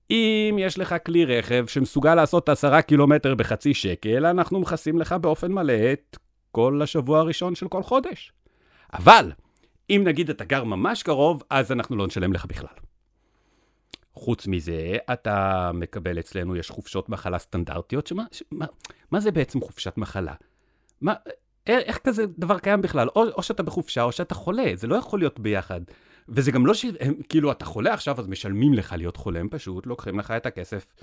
אם 0.10 0.56
יש 0.60 0.80
לך 0.80 0.95
כלי 1.06 1.25
רכב 1.25 1.65
שמסוגל 1.67 2.15
לעשות 2.15 2.49
עשרה 2.49 2.82
קילומטר 2.82 3.36
בחצי 3.36 3.73
שקל, 3.73 4.25
אנחנו 4.25 4.60
מכסים 4.60 4.99
לך 4.99 5.13
באופן 5.13 5.51
מלא 5.51 5.93
את 5.93 6.17
כל 6.51 6.82
השבוע 6.84 7.19
הראשון 7.19 7.56
של 7.56 7.67
כל 7.67 7.84
חודש. 7.84 8.34
אבל, 8.93 9.32
אם 9.89 10.01
נגיד 10.06 10.30
אתה 10.30 10.43
גר 10.43 10.63
ממש 10.63 11.04
קרוב, 11.04 11.43
אז 11.49 11.71
אנחנו 11.71 11.95
לא 11.95 12.08
נשלם 12.08 12.34
לך 12.34 12.45
בכלל. 12.45 12.75
חוץ 14.13 14.47
מזה, 14.47 14.97
אתה 15.13 15.71
מקבל 15.73 16.19
אצלנו, 16.19 16.56
יש 16.56 16.69
חופשות 16.69 17.10
מחלה 17.10 17.39
סטנדרטיות, 17.39 18.08
שמה, 18.08 18.23
שמה, 18.32 18.65
מה 19.12 19.19
זה 19.19 19.32
בעצם 19.32 19.62
חופשת 19.62 19.97
מחלה? 19.97 20.34
מה, 21.01 21.13
איך 21.67 21.97
כזה 21.97 22.25
דבר 22.38 22.60
קיים 22.60 22.82
בכלל? 22.82 23.08
או, 23.15 23.23
או 23.30 23.43
שאתה 23.43 23.63
בחופשה 23.63 24.04
או 24.04 24.12
שאתה 24.12 24.36
חולה, 24.36 24.71
זה 24.73 24.88
לא 24.88 24.95
יכול 24.95 25.19
להיות 25.19 25.39
ביחד. 25.39 25.82
וזה 26.30 26.51
גם 26.51 26.65
לא 26.65 26.73
ש... 26.73 26.86
כאילו, 27.30 27.51
אתה 27.51 27.65
חולה 27.65 27.93
עכשיו, 27.93 28.19
אז 28.19 28.27
משלמים 28.27 28.73
לך 28.73 28.93
להיות 28.97 29.17
חולה, 29.17 29.39
הם 29.39 29.49
פשוט 29.49 29.88
לוקחים 29.88 30.19
לך 30.19 30.32
את 30.32 30.45
הכסף 30.45 30.93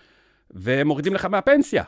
ומורידים 0.51 1.15
לך 1.15 1.25
מהפנסיה. 1.25 1.85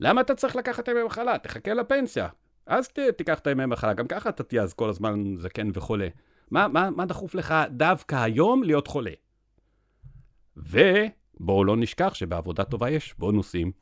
למה 0.00 0.20
אתה 0.20 0.34
צריך 0.34 0.56
לקחת 0.56 0.88
ימי 0.88 1.02
מחלה? 1.02 1.38
תחכה 1.38 1.74
לפנסיה. 1.74 2.28
אז 2.66 2.88
ת, 2.88 2.98
תיקח 2.98 3.38
את 3.38 3.46
הימי 3.46 3.66
מחלה, 3.66 3.92
גם 3.92 4.06
ככה 4.06 4.28
אתה 4.28 4.42
תהיה 4.42 4.62
אז 4.62 4.72
כל 4.72 4.88
הזמן 4.88 5.36
זקן 5.36 5.70
וחולה. 5.74 6.08
מה, 6.50 6.68
מה, 6.68 6.90
מה 6.90 7.06
דחוף 7.06 7.34
לך 7.34 7.54
דווקא 7.70 8.14
היום 8.14 8.62
להיות 8.62 8.86
חולה? 8.86 9.10
ובואו 10.56 11.64
לא 11.64 11.76
נשכח 11.76 12.14
שבעבודה 12.14 12.64
טובה 12.64 12.90
יש 12.90 13.14
בונוסים. 13.18 13.72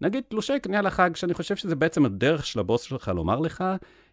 נגיד 0.00 0.24
תלושי 0.28 0.60
קנייה 0.60 0.82
לחג, 0.82 1.16
שאני 1.16 1.34
חושב 1.34 1.56
שזה 1.56 1.76
בעצם 1.76 2.04
הדרך 2.04 2.46
של 2.46 2.60
הבוס 2.60 2.82
שלך 2.82 3.08
לומר 3.14 3.40
לך, 3.40 3.64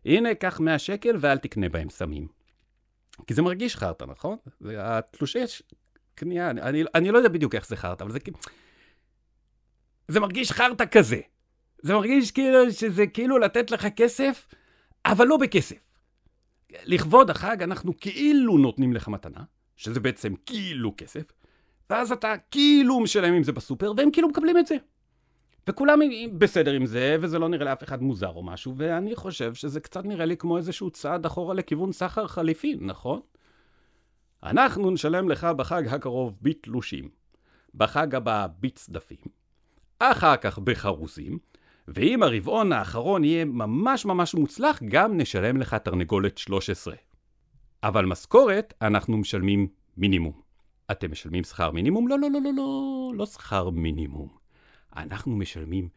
הנה, 0.06 0.36
קח 0.36 0.60
100 0.60 0.80
שקל 0.80 1.16
ואל 1.20 1.38
תקנה 1.38 1.70
בהם 1.70 1.90
סמים. 1.90 2.28
כי 3.28 3.34
זה 3.34 3.42
מרגיש 3.42 3.76
חרטא, 3.76 4.06
נכון? 4.06 4.38
התלושי 4.78 5.40
קנייה, 6.16 6.50
אני, 6.50 6.84
אני, 6.96 7.12
לא 7.12 7.18
יודע 7.18 7.30
בדיוק 7.30 7.56
איך 7.56 7.68
זה 7.68 7.76
חרטא, 7.76 8.04
אבל 8.04 8.12
זה 8.12 8.20
כאילו... 8.20 8.38
זה 10.08 10.20
מרגיש 10.20 10.52
חרטא 10.52 10.84
כזה. 10.92 11.20
זה 11.82 11.94
מרגיש 11.94 12.32
כאילו 12.32 12.72
שזה 12.72 13.08
כאילו 13.08 13.38
לתת 13.38 13.72
לך 13.72 13.88
כסף, 13.88 14.48
אבל 15.06 15.28
לא 15.28 15.38
בכסף. 15.38 15.98
לכבוד 16.84 17.30
החג 17.30 17.64
אנחנו 17.64 17.98
כאילו 17.98 18.58
נותנים 18.58 18.94
לך 18.94 19.08
מתנה, 19.08 19.44
שזה 19.76 20.00
בעצם 20.00 20.34
כאילו 20.46 20.94
כסף, 20.98 21.24
ואז 21.90 22.12
אתה 22.12 22.34
כאילו 22.52 23.00
משלם 23.00 23.34
עם 23.34 23.44
זה 23.44 23.52
בסופר, 23.52 23.94
והם 23.98 24.12
כאילו 24.12 24.30
מקבלים 24.30 24.58
את 24.58 24.68
זה. 24.68 24.76
וכולם 25.68 26.00
בסדר 26.38 26.72
עם 26.72 26.86
זה, 26.86 27.18
וזה 27.22 27.40
לא 27.40 27.50
נראה 27.50 27.66
לאף 27.66 27.84
אחד 27.84 28.04
מוזר 28.04 28.30
או 28.30 28.44
משהו, 28.44 28.74
ואני 28.78 29.16
חושב 29.16 29.54
שזה 29.54 29.80
קצת 29.80 30.06
נראה 30.06 30.26
לי 30.26 30.38
כמו 30.38 30.58
איזשהו 30.58 30.90
צעד 30.90 31.26
אחורה 31.26 31.54
לכיוון 31.54 31.92
סחר 31.92 32.28
חליפין, 32.28 32.80
נכון? 32.82 33.20
אנחנו 34.44 34.92
נשלם 34.92 35.30
לך 35.30 35.44
בחג 35.44 35.88
הקרוב 35.88 36.38
בתלושים, 36.42 37.10
בחג 37.76 38.16
הבא 38.16 38.48
בצדפים, 38.60 39.26
אחר 40.00 40.38
כך 40.38 40.60
בחרוזים, 40.60 41.40
ואם 41.96 42.24
הרבעון 42.24 42.74
האחרון 42.74 43.24
יהיה 43.24 43.46
ממש 43.46 44.06
ממש 44.06 44.36
מוצלח, 44.36 44.80
גם 44.90 45.18
נשלם 45.18 45.58
לך 45.58 45.74
תרנגולת 45.74 46.38
13. 46.38 46.96
אבל 47.84 48.06
משכורת 48.06 48.74
אנחנו 48.82 49.18
משלמים 49.18 49.68
מינימום. 49.98 50.42
אתם 50.92 51.12
משלמים 51.12 51.44
שכר 51.44 51.72
מינימום? 51.72 52.08
לא, 52.08 52.20
לא, 52.20 52.28
לא, 52.32 52.40
לא, 52.44 52.52
לא, 52.58 53.12
לא 53.16 53.26
שכר 53.26 53.70
מינימום. 53.70 54.30
אנחנו 54.96 55.36
משלמים 55.36 55.90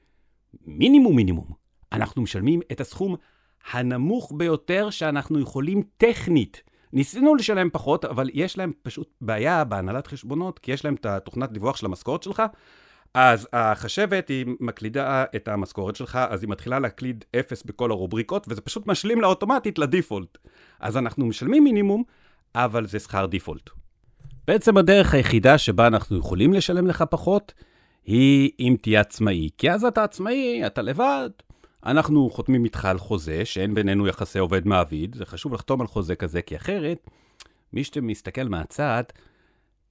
מינימום 0.66 1.16
מינימום. 1.16 1.46
אנחנו 1.92 2.22
משלמים 2.22 2.61
את 2.72 2.80
הסכום 2.80 3.16
הנמוך 3.72 4.33
ביותר 4.37 4.90
שאנחנו 4.90 5.40
יכולים 5.40 5.83
טכנית. 5.96 6.62
ניסינו 6.92 7.35
לשלם 7.35 7.70
פחות, 7.72 8.04
אבל 8.04 8.30
יש 8.35 8.59
להם 8.59 8.72
פשוט 8.83 9.14
בעיה 9.20 9.64
בהנהלת 9.64 10.07
חשבונות, 10.07 10.59
כי 10.59 10.72
יש 10.72 10.85
להם 10.85 10.94
את 10.94 11.07
התוכנת 11.07 11.52
דיווח 11.52 11.76
של 11.76 11.87
המשכורת 11.87 12.22
שלך, 12.22 12.42
אז 13.14 13.48
החשבת 13.53 14.29
היא 14.29 14.46
מקלידה 14.61 15.24
את 15.37 15.48
המשכורת 15.48 15.96
שלך, 15.96 16.18
אז 16.29 16.42
היא 16.42 16.50
מתחילה 16.50 16.79
להקליד 16.79 17.24
אפס 17.38 17.62
בכל 17.62 17.90
הרובריקות, 17.90 18.46
וזה 18.48 18.61
פשוט 18.61 18.87
משלים 18.87 19.20
לה 19.20 19.27
אוטומטית 19.27 19.79
לדיפולט. 19.79 20.38
אז 20.81 20.96
אנחנו 20.96 21.27
משלמים 21.27 21.64
מינימום, 21.64 22.03
אבל 22.55 22.87
זה 22.87 22.98
שכר 22.98 23.27
דיפולט. 23.27 23.70
בעצם 24.46 24.77
הדרך 24.77 25.14
היחידה 25.14 25.59
שבה 25.59 25.87
אנחנו 25.87 26.18
יכולים 26.18 26.53
לשלם 26.53 26.87
לך 26.87 27.05
פחות, 27.11 27.55
היא 28.05 28.50
אם 28.61 28.77
תהיה 28.83 29.00
עצמאי. 29.00 29.50
כי 29.59 29.70
אז 29.70 29.85
אתה 29.85 30.05
עצמאי, 30.05 30.66
אתה 30.66 30.83
לבד. 30.83 31.31
אנחנו 31.87 32.31
חותמים 32.31 32.64
איתך 32.64 32.85
על 32.85 32.98
חוזה, 32.98 33.44
שאין 33.44 33.74
בינינו 33.74 34.07
יחסי 34.07 34.38
עובד-מעביד. 34.38 35.14
זה 35.14 35.27
חשוב 35.27 35.55
לחתום 35.55 35.81
על 35.81 35.87
חוזה 35.87 36.14
כזה, 36.14 36.42
כי 36.42 36.57
אחרת, 36.57 37.11
מי 37.72 37.85
שמסתכל 37.85 38.48
מהצד, 38.48 39.03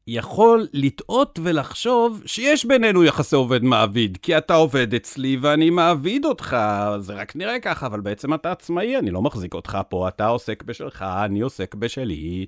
יכול 0.07 0.67
לטעות 0.73 1.39
ולחשוב 1.43 2.21
שיש 2.25 2.65
בינינו 2.65 3.03
יחסי 3.03 3.35
עובד-מעביד, 3.35 4.17
כי 4.21 4.37
אתה 4.37 4.53
עובד 4.53 4.93
אצלי 4.93 5.37
ואני 5.41 5.69
מעביד 5.69 6.25
אותך, 6.25 6.57
זה 6.99 7.13
רק 7.13 7.35
נראה 7.35 7.59
ככה, 7.59 7.85
אבל 7.85 8.01
בעצם 8.01 8.33
אתה 8.33 8.51
עצמאי, 8.51 8.97
אני 8.97 9.11
לא 9.11 9.21
מחזיק 9.21 9.53
אותך 9.53 9.77
פה, 9.89 10.07
אתה 10.07 10.27
עוסק 10.27 10.63
בשלך, 10.63 11.01
אני 11.25 11.41
עוסק 11.41 11.75
בשלי. 11.75 12.45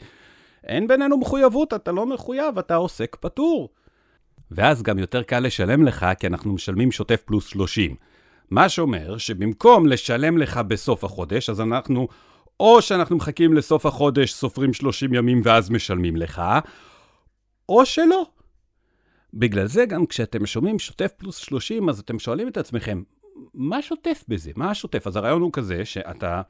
אין 0.64 0.88
בינינו 0.88 1.18
מחויבות, 1.18 1.74
אתה 1.74 1.92
לא 1.92 2.06
מחויב, 2.06 2.58
אתה 2.60 2.76
עוסק 2.76 3.18
פטור. 3.20 3.70
ואז 4.52 4.84
גם 4.84 5.00
יותר 5.00 5.24
קל 5.24 5.40
לשלם 5.40 5.86
לך, 5.86 6.06
כי 6.20 6.28
אנחנו 6.28 6.54
משלמים 6.54 6.92
שוטף 6.92 7.22
פלוס 7.26 7.48
30. 7.48 7.96
מה 8.52 8.70
שאומר 8.70 9.18
שבמקום 9.18 9.88
לשלם 9.88 10.38
לך 10.38 10.58
בסוף 10.58 11.04
החודש, 11.04 11.50
אז 11.50 11.62
אנחנו, 11.62 12.08
או 12.60 12.82
שאנחנו 12.82 13.16
מחכים 13.16 13.54
לסוף 13.54 13.86
החודש, 13.86 14.34
סופרים 14.34 14.74
30 14.74 15.14
ימים 15.14 15.42
ואז 15.44 15.70
משלמים 15.70 16.16
לך, 16.16 16.42
או 17.70 17.86
שלא. 17.86 18.26
בגלל 19.34 19.68
זה 19.68 19.86
גם 19.86 20.06
כשאתם 20.06 20.46
שומעים 20.46 20.80
שוטף 20.80 21.12
פלוס 21.18 21.38
30, 21.38 21.90
אז 21.90 22.00
אתם 22.00 22.20
שואלים 22.20 22.48
את 22.48 22.58
עצמכם, 22.58 23.04
מה 23.54 23.82
שוטף 23.82 24.24
בזה? 24.28 24.52
מה 24.56 24.72
השוטף? 24.72 25.08
אז 25.08 25.16
הרעיון 25.16 25.42
הוא 25.42 25.54
כזה 25.54 25.86
שאתה 25.86 26.42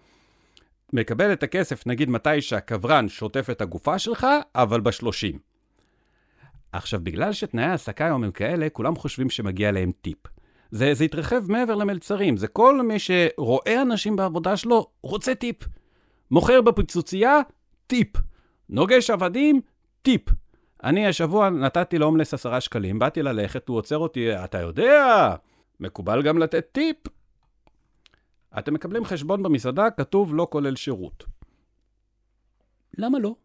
מקבל 0.93 1.33
את 1.33 1.43
הכסף, 1.43 1.87
נגיד 1.87 2.09
מתי 2.09 2.41
שהקברן 2.41 3.09
שוטף 3.09 3.47
את 3.51 3.61
הגופה 3.61 3.99
שלך, 3.99 4.27
אבל 4.55 4.81
ב-30. 4.81 5.37
עכשיו, 6.71 6.99
בגלל 7.03 7.33
שתנאי 7.33 7.63
ההעסקה 7.63 8.05
היום 8.05 8.23
הם 8.23 8.31
כאלה, 8.31 8.69
כולם 8.69 8.95
חושבים 8.95 9.29
שמגיע 9.29 9.71
להם 9.71 9.91
טיפ. 10.01 10.17
זה, 10.71 10.93
זה 10.93 11.03
התרחב 11.03 11.51
מעבר 11.51 11.75
למלצרים, 11.75 12.37
זה 12.37 12.47
כל 12.47 12.81
מי 12.81 12.99
שרואה 12.99 13.81
אנשים 13.81 14.15
בעבודה 14.15 14.57
שלו, 14.57 14.87
רוצה 15.03 15.35
טיפ. 15.35 15.55
מוכר 16.31 16.61
בפיצוצייה, 16.61 17.39
טיפ. 17.87 18.07
נוגש 18.69 19.09
עבדים, 19.09 19.61
טיפ. 20.01 20.21
אני 20.83 21.07
השבוע 21.07 21.49
נתתי 21.49 21.97
להומלס 21.97 22.33
עשרה 22.33 22.61
שקלים, 22.61 22.99
באתי 22.99 23.23
ללכת, 23.23 23.67
הוא 23.67 23.77
עוצר 23.77 23.97
אותי, 23.97 24.35
אתה 24.35 24.59
יודע, 24.59 25.35
מקובל 25.79 26.21
גם 26.23 26.37
לתת 26.37 26.65
טיפ. 26.71 26.97
אתם 28.57 28.73
מקבלים 28.73 29.05
חשבון 29.05 29.43
במסעדה, 29.43 29.89
כתוב 29.91 30.35
לא 30.35 30.47
כולל 30.49 30.75
שירות. 30.75 31.23
למה 32.97 33.19
לא? 33.19 33.35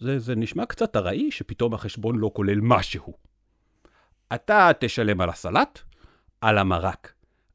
זה, 0.00 0.18
זה 0.18 0.34
נשמע 0.34 0.66
קצת 0.66 0.96
ארעי 0.96 1.30
שפתאום 1.30 1.74
החשבון 1.74 2.18
לא 2.18 2.30
כולל 2.34 2.58
משהו. 2.62 3.14
אתה 4.34 4.70
תשלם 4.80 5.20
על 5.20 5.28
הסלט, 5.28 5.78
על 6.40 6.58
המרק, 6.58 7.12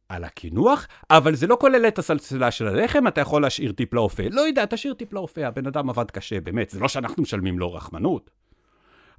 על 0.09 0.23
הקינוח, 0.23 0.87
אבל 1.09 1.35
זה 1.35 1.47
לא 1.47 1.57
כולל 1.61 1.87
את 1.87 1.99
הסלסלה 1.99 2.51
של 2.51 2.67
הלחם, 2.67 3.07
אתה 3.07 3.21
יכול 3.21 3.41
להשאיר 3.41 3.71
טיפ 3.71 3.93
לאופה. 3.93 4.23
לא 4.31 4.41
יודע, 4.41 4.65
תשאיר 4.65 4.93
טיפ 4.93 5.13
לאופה, 5.13 5.47
הבן 5.47 5.67
אדם 5.67 5.89
עבד 5.89 6.11
קשה, 6.11 6.41
באמת, 6.41 6.69
זה 6.69 6.79
לא 6.79 6.87
שאנחנו 6.87 7.23
משלמים 7.23 7.59
לו 7.59 7.73
רחמנות. 7.73 8.29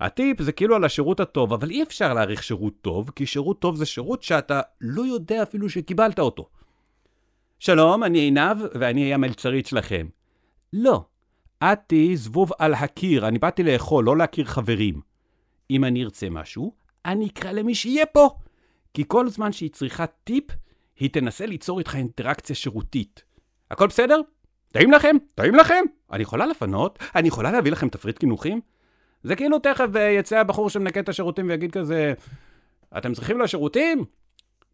הטיפ 0.01 0.43
זה 0.43 0.53
כאילו 0.53 0.77
על 0.77 0.85
השירות 0.85 1.21
הטוב, 1.21 1.53
אבל 1.53 1.71
אי 1.71 1.83
אפשר 1.83 2.15
להעריך 2.15 2.43
שירות 2.43 2.75
טוב, 2.81 3.11
כי 3.11 3.27
שירות 3.27 3.61
טוב 3.61 3.77
זה 3.77 3.87
שירות 3.87 4.23
שאתה 4.23 4.61
לא 4.81 5.03
יודע 5.03 5.43
אפילו 5.43 5.69
שקיבלת 5.69 6.19
אותו. 6.19 6.49
שלום, 7.59 8.05
אני 8.05 8.19
עינב, 8.19 8.57
ואני 8.75 9.03
אהיה 9.03 9.15
המלצרית 9.15 9.67
שלכם. 9.67 10.07
לא, 10.73 11.05
את 11.65 11.79
תהיי 11.87 12.17
זבוב 12.17 12.51
על 12.59 12.75
הקיר, 12.75 13.29
אני 13.29 13.39
באתי 13.39 13.63
לאכול, 13.63 14.05
לא 14.05 14.17
להכיר 14.17 14.45
חברים. 14.45 15.01
אם 15.71 15.85
אני 15.85 16.05
ארצה 16.05 16.31
משהו, 16.31 16.73
אני 17.05 17.27
אקרא 17.27 17.53
למי 17.53 17.75
שיהיה 17.75 18.07
פה. 18.07 18.31
כי 18.95 19.05
כל 19.07 19.29
זמן 19.29 19.53
שהיא 19.53 19.71
צריכה 19.71 20.07
טיפ, 20.07 20.45
היא 20.99 21.11
תנסה 21.11 21.47
ליצור 21.47 21.79
איתך 21.79 21.95
אינטראקציה 21.95 22.57
שירותית. 22.57 23.25
הכל 23.71 23.87
בסדר? 23.87 24.21
טעים 24.73 24.93
לכם? 24.93 25.17
טעים 25.35 25.55
לכם? 25.55 25.85
אני 26.13 26.23
יכולה 26.23 26.47
לפנות? 26.47 26.99
אני 27.15 27.29
יכולה 27.29 27.51
להביא 27.51 27.73
לכם 27.73 27.89
תפריט 27.89 28.19
קינוחים? 28.19 28.61
זה 29.27 29.37
כאילו 29.37 29.59
תכף 29.59 29.97
אה, 29.97 30.03
יצא 30.03 30.39
הבחור 30.39 30.71
שמנקה 30.71 31.01
את 31.01 31.09
השירותים 31.09 31.49
ויגיד 31.49 31.73
כזה, 31.73 32.13
אתם 32.99 33.13
צריכים 33.13 33.41
לשירותים? 33.41 34.05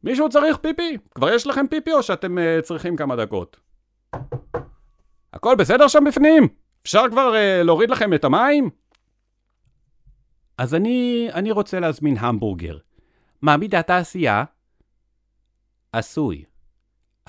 מישהו 0.05 0.29
צריך 0.29 0.57
פיפי? 0.57 0.99
כבר 1.15 1.35
יש 1.35 1.47
לכם 1.47 1.67
פיפי 1.67 1.93
או 1.93 2.03
שאתם 2.03 2.39
uh, 2.39 2.63
צריכים 2.63 2.97
כמה 2.97 3.17
דקות? 3.17 3.61
הכל 5.33 5.55
בסדר 5.59 5.89
שם 5.89 6.05
בפנים? 6.05 6.49
אפשר 6.83 7.03
כבר 7.11 7.33
uh, 7.33 7.65
להוריד 7.65 7.91
לכם 7.91 8.15
את 8.15 8.25
המים? 8.25 8.71
אז 10.59 10.75
אני, 10.75 11.29
אני 11.33 11.51
רוצה 11.51 11.81
להזמין 11.81 12.17
המבורגר. 12.19 12.79
מה 13.43 13.57
מידת 13.57 13.91
העשייה? 13.91 14.45
עשוי. 15.93 16.45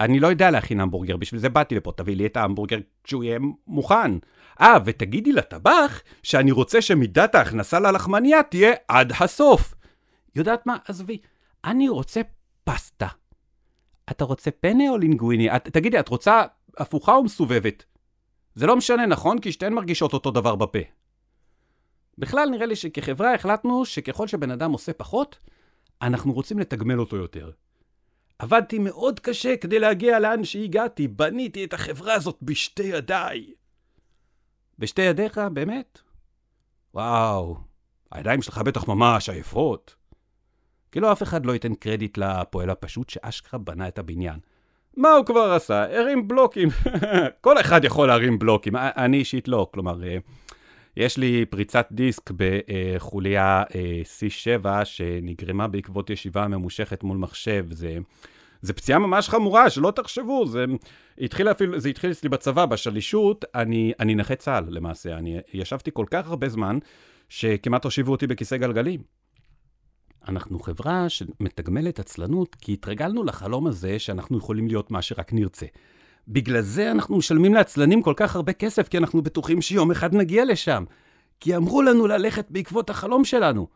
אני 0.04 0.20
לא 0.20 0.28
יודע 0.28 0.52
להכין 0.52 0.80
המבורגר, 0.80 1.18
בשביל 1.18 1.40
זה 1.40 1.50
באתי 1.50 1.76
לפה, 1.76 1.92
תביא 1.96 2.16
לי 2.16 2.26
את 2.26 2.38
ההמבורגר 2.38 2.78
כשהוא 3.04 3.24
יהיה 3.24 3.40
מוכן. 3.68 4.12
אה, 4.62 4.78
ותגידי 4.86 5.32
לטבח 5.32 6.02
שאני 6.24 6.52
רוצה 6.52 6.82
שמידת 6.82 7.36
ההכנסה 7.36 7.80
ללחמניה 7.80 8.44
תהיה 8.44 8.74
עד 8.88 9.14
הסוף. 9.20 9.74
יודעת 10.36 10.66
מה? 10.66 10.78
עזבי, 10.88 11.18
אני 11.66 11.90
רוצה 11.90 12.22
פסטה. 12.64 13.08
אתה 14.12 14.24
רוצה 14.24 14.52
פנה 14.52 14.90
או 14.90 14.98
לינגוויני? 14.98 15.56
את, 15.56 15.70
תגידי, 15.70 16.00
את 16.00 16.10
רוצה 16.10 16.44
הפוכה 16.78 17.16
או 17.16 17.24
מסובבת? 17.24 17.84
זה 18.56 18.68
לא 18.68 18.76
משנה, 18.76 19.06
נכון? 19.06 19.40
כי 19.40 19.52
שתיהן 19.52 19.74
מרגישות 19.74 20.14
אותו 20.14 20.32
דבר 20.32 20.56
בפה. 20.56 20.80
בכלל 22.18 22.50
נראה 22.50 22.66
לי 22.66 22.76
שכחברה 22.76 23.34
החלטנו 23.34 23.86
שככל 23.86 24.28
שבן 24.28 24.52
אדם 24.52 24.72
עושה 24.72 24.94
פחות, 24.94 25.40
אנחנו 26.02 26.34
רוצים 26.34 26.60
לתגמל 26.60 27.00
אותו 27.00 27.16
יותר. 27.16 27.52
עבדתי 28.40 28.80
מאוד 28.80 29.20
קשה 29.20 29.58
כדי 29.58 29.80
להגיע 29.80 30.20
לאן 30.20 30.44
שהגעתי, 30.44 31.08
בניתי 31.08 31.64
את 31.64 31.74
החברה 31.74 32.14
הזאת 32.14 32.38
בשתי 32.42 32.84
ידיי. 32.84 33.54
בשתי 34.80 35.02
ידיך, 35.02 35.42
באמת? 35.54 36.00
וואו, 36.94 37.58
הידיים 38.12 38.42
שלך 38.42 38.58
בטח 38.58 38.88
ממש 38.88 39.30
עייפות. 39.30 39.96
כאילו 40.92 41.12
אף 41.12 41.24
אחד 41.24 41.46
לא 41.46 41.54
ייתן 41.54 41.74
קרדיט 41.74 42.18
לפועל 42.18 42.70
הפשוט 42.70 43.10
שאשכרה 43.10 43.60
בנה 43.60 43.88
את 43.88 44.00
הבניין. 44.00 44.40
מה 44.98 45.12
הוא 45.12 45.26
כבר 45.26 45.52
עשה? 45.52 46.00
הרים 46.00 46.28
בלוקים. 46.28 46.70
כל 47.42 47.60
אחד 47.62 47.84
יכול 47.84 48.08
להרים 48.08 48.40
בלוקים, 48.40 48.76
אני 48.76 49.18
אישית 49.18 49.48
לא. 49.48 49.68
כלומר, 49.74 50.04
אה, 50.04 50.18
יש 50.98 51.18
לי 51.18 51.46
פריצת 51.46 51.88
דיסק 51.92 52.32
בחוליה 52.36 53.64
אה, 53.76 54.02
C7 54.20 54.86
שנגרמה 54.86 55.68
בעקבות 55.68 56.10
ישיבה 56.10 56.48
ממושכת 56.48 57.04
מול 57.04 57.18
מחשב. 57.18 57.66
זה, 57.72 57.98
זה 58.62 58.74
פציעה 58.74 59.00
ממש 59.00 59.30
חמורה, 59.30 59.70
שלא 59.70 59.92
תחשבו, 59.92 60.48
זה 60.48 60.66
התחיל 61.18 61.52
אפילו, 61.52 61.80
זה 61.80 61.90
התחיל 61.90 62.12
אצלי 62.12 62.30
בצבא, 62.30 62.66
בשלישות, 62.66 63.46
אני, 63.56 63.94
אני 64.00 64.16
נכה 64.16 64.36
צה"ל 64.36 64.66
למעשה. 64.68 65.18
אני 65.18 65.40
ישבתי 65.54 65.92
כל 65.94 66.06
כך 66.12 66.28
הרבה 66.28 66.50
זמן, 66.50 66.80
שכמעט 67.30 67.86
הושיבו 67.86 68.12
אותי 68.12 68.28
בכיסא 68.28 68.58
גלגלים. 68.58 69.02
אנחנו 70.28 70.60
חברה 70.60 71.10
שמתגמלת 71.10 72.00
עצלנות 72.00 72.56
כי 72.56 72.74
התרגלנו 72.74 73.24
לחלום 73.24 73.68
הזה 73.68 74.00
שאנחנו 74.00 74.38
יכולים 74.38 74.68
להיות 74.68 74.92
מה 74.92 75.02
שרק 75.02 75.34
נרצה. 75.34 75.66
בגלל 76.28 76.62
זה 76.62 76.92
אנחנו 76.92 77.18
משלמים 77.18 77.54
לעצלנים 77.54 78.02
כל 78.02 78.14
כך 78.18 78.36
הרבה 78.36 78.54
כסף, 78.54 78.88
כי 78.88 78.98
אנחנו 78.98 79.22
בטוחים 79.22 79.62
שיום 79.62 79.92
אחד 79.92 80.16
נגיע 80.16 80.46
לשם. 80.46 80.84
כי 81.40 81.56
אמרו 81.56 81.82
לנו 81.82 82.08
ללכת 82.08 82.46
בעקבות 82.50 82.90
החלום 82.90 83.26
שלנו. 83.26 83.68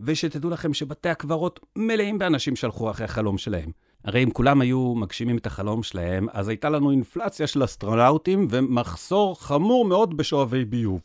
ושתדעו 0.00 0.50
לכם 0.50 0.74
שבתי 0.74 1.08
הקברות 1.08 1.60
מלאים 1.76 2.18
באנשים 2.18 2.56
שהלכו 2.56 2.90
אחרי 2.90 3.04
החלום 3.04 3.38
שלהם. 3.38 3.70
הרי 4.04 4.24
אם 4.24 4.30
כולם 4.30 4.60
היו 4.60 4.94
מגשימים 4.94 5.38
את 5.38 5.46
החלום 5.46 5.82
שלהם, 5.82 6.26
אז 6.32 6.48
הייתה 6.48 6.68
לנו 6.68 6.90
אינפלציה 6.90 7.46
של 7.46 7.64
אסטרונאוטים 7.64 8.46
ומחסור 8.50 9.40
חמור 9.40 9.84
מאוד 9.84 10.16
בשואבי 10.16 10.64
ביוב. 10.64 11.00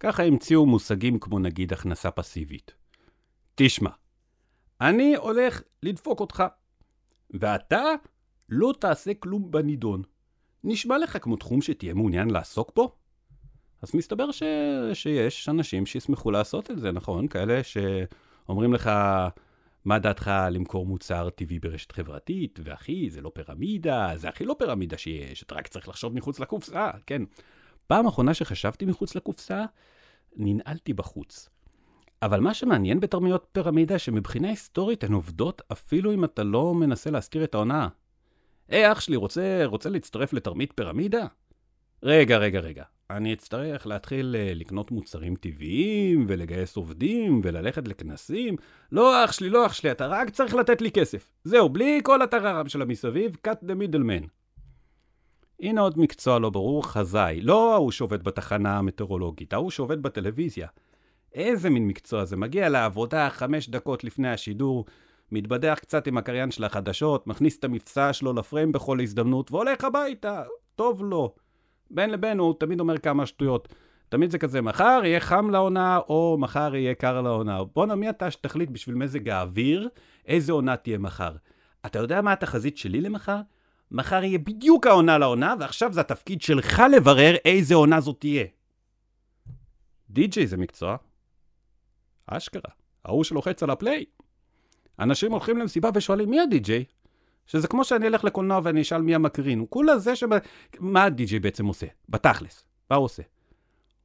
ככה 0.00 0.22
המציאו 0.22 0.66
מושגים 0.66 1.18
כמו 1.18 1.38
נגיד 1.38 1.72
הכנסה 1.72 2.10
פסיבית. 2.10 2.72
תשמע, 3.54 3.90
אני 4.80 5.16
הולך 5.16 5.62
לדפוק 5.82 6.20
אותך, 6.20 6.44
ואתה 7.30 7.82
לא 8.48 8.72
תעשה 8.80 9.14
כלום 9.14 9.50
בנידון. 9.50 10.02
נשמע 10.64 10.98
לך 10.98 11.18
כמו 11.22 11.36
תחום 11.36 11.62
שתהיה 11.62 11.94
מעוניין 11.94 12.30
לעסוק 12.30 12.72
בו? 12.76 12.96
אז 13.82 13.94
מסתבר 13.94 14.30
ש... 14.30 14.42
שיש 14.94 15.48
אנשים 15.48 15.86
שישמחו 15.86 16.30
לעשות 16.30 16.70
את 16.70 16.78
זה, 16.78 16.92
נכון? 16.92 17.28
כאלה 17.28 17.60
שאומרים 17.62 18.74
לך, 18.74 18.90
מה 19.84 19.98
דעתך 19.98 20.30
למכור 20.50 20.86
מוצר 20.86 21.30
טבעי 21.30 21.58
ברשת 21.58 21.92
חברתית, 21.92 22.60
ואחי, 22.62 23.10
זה 23.10 23.20
לא 23.20 23.30
פירמידה, 23.34 24.12
זה 24.16 24.28
הכי 24.28 24.44
לא 24.44 24.56
פירמידה 24.58 24.98
שיש, 24.98 25.42
אתה 25.42 25.54
רק 25.54 25.68
צריך 25.68 25.88
לחשוב 25.88 26.14
מחוץ 26.14 26.40
לקופסה, 26.40 26.90
כן. 27.06 27.22
פעם 27.86 28.06
אחרונה 28.06 28.34
שחשבתי 28.34 28.84
מחוץ 28.84 29.14
לקופסה, 29.14 29.64
ננעלתי 30.36 30.92
בחוץ. 30.92 31.48
אבל 32.22 32.40
מה 32.40 32.54
שמעניין 32.54 33.00
בתרמיות 33.00 33.46
פירמידה, 33.52 33.98
שמבחינה 33.98 34.48
היסטורית 34.48 35.04
הן 35.04 35.12
עובדות 35.12 35.62
אפילו 35.72 36.14
אם 36.14 36.24
אתה 36.24 36.44
לא 36.44 36.74
מנסה 36.74 37.10
להזכיר 37.10 37.44
את 37.44 37.54
ההונאה. 37.54 37.88
היי, 38.68 38.92
אח 38.92 39.00
שלי, 39.00 39.16
רוצה, 39.16 39.60
רוצה 39.64 39.88
להצטרף 39.88 40.32
לתרמית 40.32 40.72
פירמידה? 40.74 41.26
רגע, 42.02 42.38
רגע, 42.38 42.60
רגע. 42.60 42.84
אני 43.10 43.32
אצטרך 43.32 43.86
להתחיל 43.86 44.36
uh, 44.38 44.54
לקנות 44.54 44.90
מוצרים 44.90 45.36
טבעיים, 45.36 46.26
ולגייס 46.28 46.76
עובדים, 46.76 47.40
וללכת 47.44 47.88
לכנסים. 47.88 48.56
לא, 48.92 49.24
אח 49.24 49.32
שלי, 49.32 49.50
לא, 49.50 49.66
אח 49.66 49.72
שלי, 49.72 49.90
אתה 49.90 50.06
רק 50.06 50.30
צריך 50.30 50.54
לתת 50.54 50.80
לי 50.80 50.90
כסף. 50.90 51.30
זהו, 51.44 51.68
בלי 51.68 52.00
כל 52.02 52.22
הטררם 52.22 52.68
של 52.68 52.82
המסביב, 52.82 53.36
cut 53.46 53.64
the 53.64 53.72
middleman. 53.72 54.26
הנה 55.60 55.80
עוד 55.80 55.98
מקצוע 55.98 56.38
לא 56.38 56.50
ברור, 56.50 56.86
חזאי. 56.86 57.40
לא 57.40 57.74
ההוא 57.74 57.90
שעובד 57.90 58.22
בתחנה 58.22 58.78
המטאורולוגית, 58.78 59.52
ההוא 59.52 59.70
שעובד 59.70 60.02
בטלוויזיה. 60.02 60.68
איזה 61.34 61.70
מין 61.70 61.86
מקצוע 61.86 62.24
זה? 62.24 62.36
מגיע 62.36 62.68
לעבודה 62.68 63.30
חמש 63.30 63.68
דקות 63.68 64.04
לפני 64.04 64.28
השידור, 64.28 64.84
מתבדח 65.32 65.78
קצת 65.80 66.06
עם 66.06 66.18
הקריין 66.18 66.50
של 66.50 66.64
החדשות, 66.64 67.26
מכניס 67.26 67.58
את 67.58 67.64
המבצע 67.64 68.12
שלו 68.12 68.32
לפריים 68.32 68.72
בכל 68.72 69.00
הזדמנות, 69.00 69.52
והולך 69.52 69.84
הביתה. 69.84 70.42
טוב 70.76 71.04
לו. 71.04 71.34
בין 71.90 72.10
לבין 72.10 72.38
הוא 72.38 72.54
תמיד 72.60 72.80
אומר 72.80 72.98
כמה 72.98 73.26
שטויות. 73.26 73.68
תמיד 74.08 74.30
זה 74.30 74.38
כזה, 74.38 74.60
מחר 74.60 75.00
יהיה 75.04 75.20
חם 75.20 75.50
לעונה, 75.50 75.98
או 75.98 76.36
מחר 76.40 76.74
יהיה 76.74 76.94
קר 76.94 77.20
לעונה. 77.20 77.64
בואנה, 77.64 77.94
מי 77.94 78.10
אתה 78.10 78.30
שתחליט 78.30 78.70
בשביל 78.70 78.94
מזג 78.94 79.28
האוויר, 79.28 79.88
איזה 80.26 80.52
עונה 80.52 80.76
תהיה 80.76 80.98
מחר. 80.98 81.32
אתה 81.86 81.98
יודע 81.98 82.20
מה 82.20 82.32
התחזית 82.32 82.76
שלי 82.76 83.00
למחר? 83.00 83.40
מחר 83.90 84.24
יהיה 84.24 84.38
בדיוק 84.38 84.86
העונה 84.86 85.18
לעונה, 85.18 85.54
ועכשיו 85.60 85.92
זה 85.92 86.00
התפקיד 86.00 86.42
שלך 86.42 86.82
לברר 86.96 87.34
איזה 87.44 87.74
עונה 87.74 88.00
זאת 88.00 88.20
תהיה. 88.20 88.44
די.ג'יי 90.10 90.46
זה 90.46 90.56
מקצוע. 90.56 90.96
אשכרה. 92.26 92.72
ההוא 93.04 93.24
שלוחץ 93.24 93.62
על 93.62 93.70
הפליי. 93.70 94.04
אנשים 95.00 95.32
הולכים 95.32 95.58
למסיבה 95.58 95.90
ושואלים, 95.94 96.30
מי 96.30 96.40
הדי-ג'יי? 96.40 96.84
שזה 97.46 97.68
כמו 97.68 97.84
שאני 97.84 98.06
אלך 98.06 98.24
לקולנוע 98.24 98.60
ואני 98.62 98.82
אשאל 98.82 99.02
מי 99.02 99.14
המקרין. 99.14 99.58
הוא 99.58 99.68
כולה 99.70 99.98
זה 99.98 100.16
ש... 100.16 100.24
מה 100.78 101.04
הדי-ג'יי 101.04 101.38
בעצם 101.38 101.66
עושה? 101.66 101.86
בתכלס. 102.08 102.64
מה 102.90 102.96
הוא 102.96 103.04
עושה? 103.04 103.22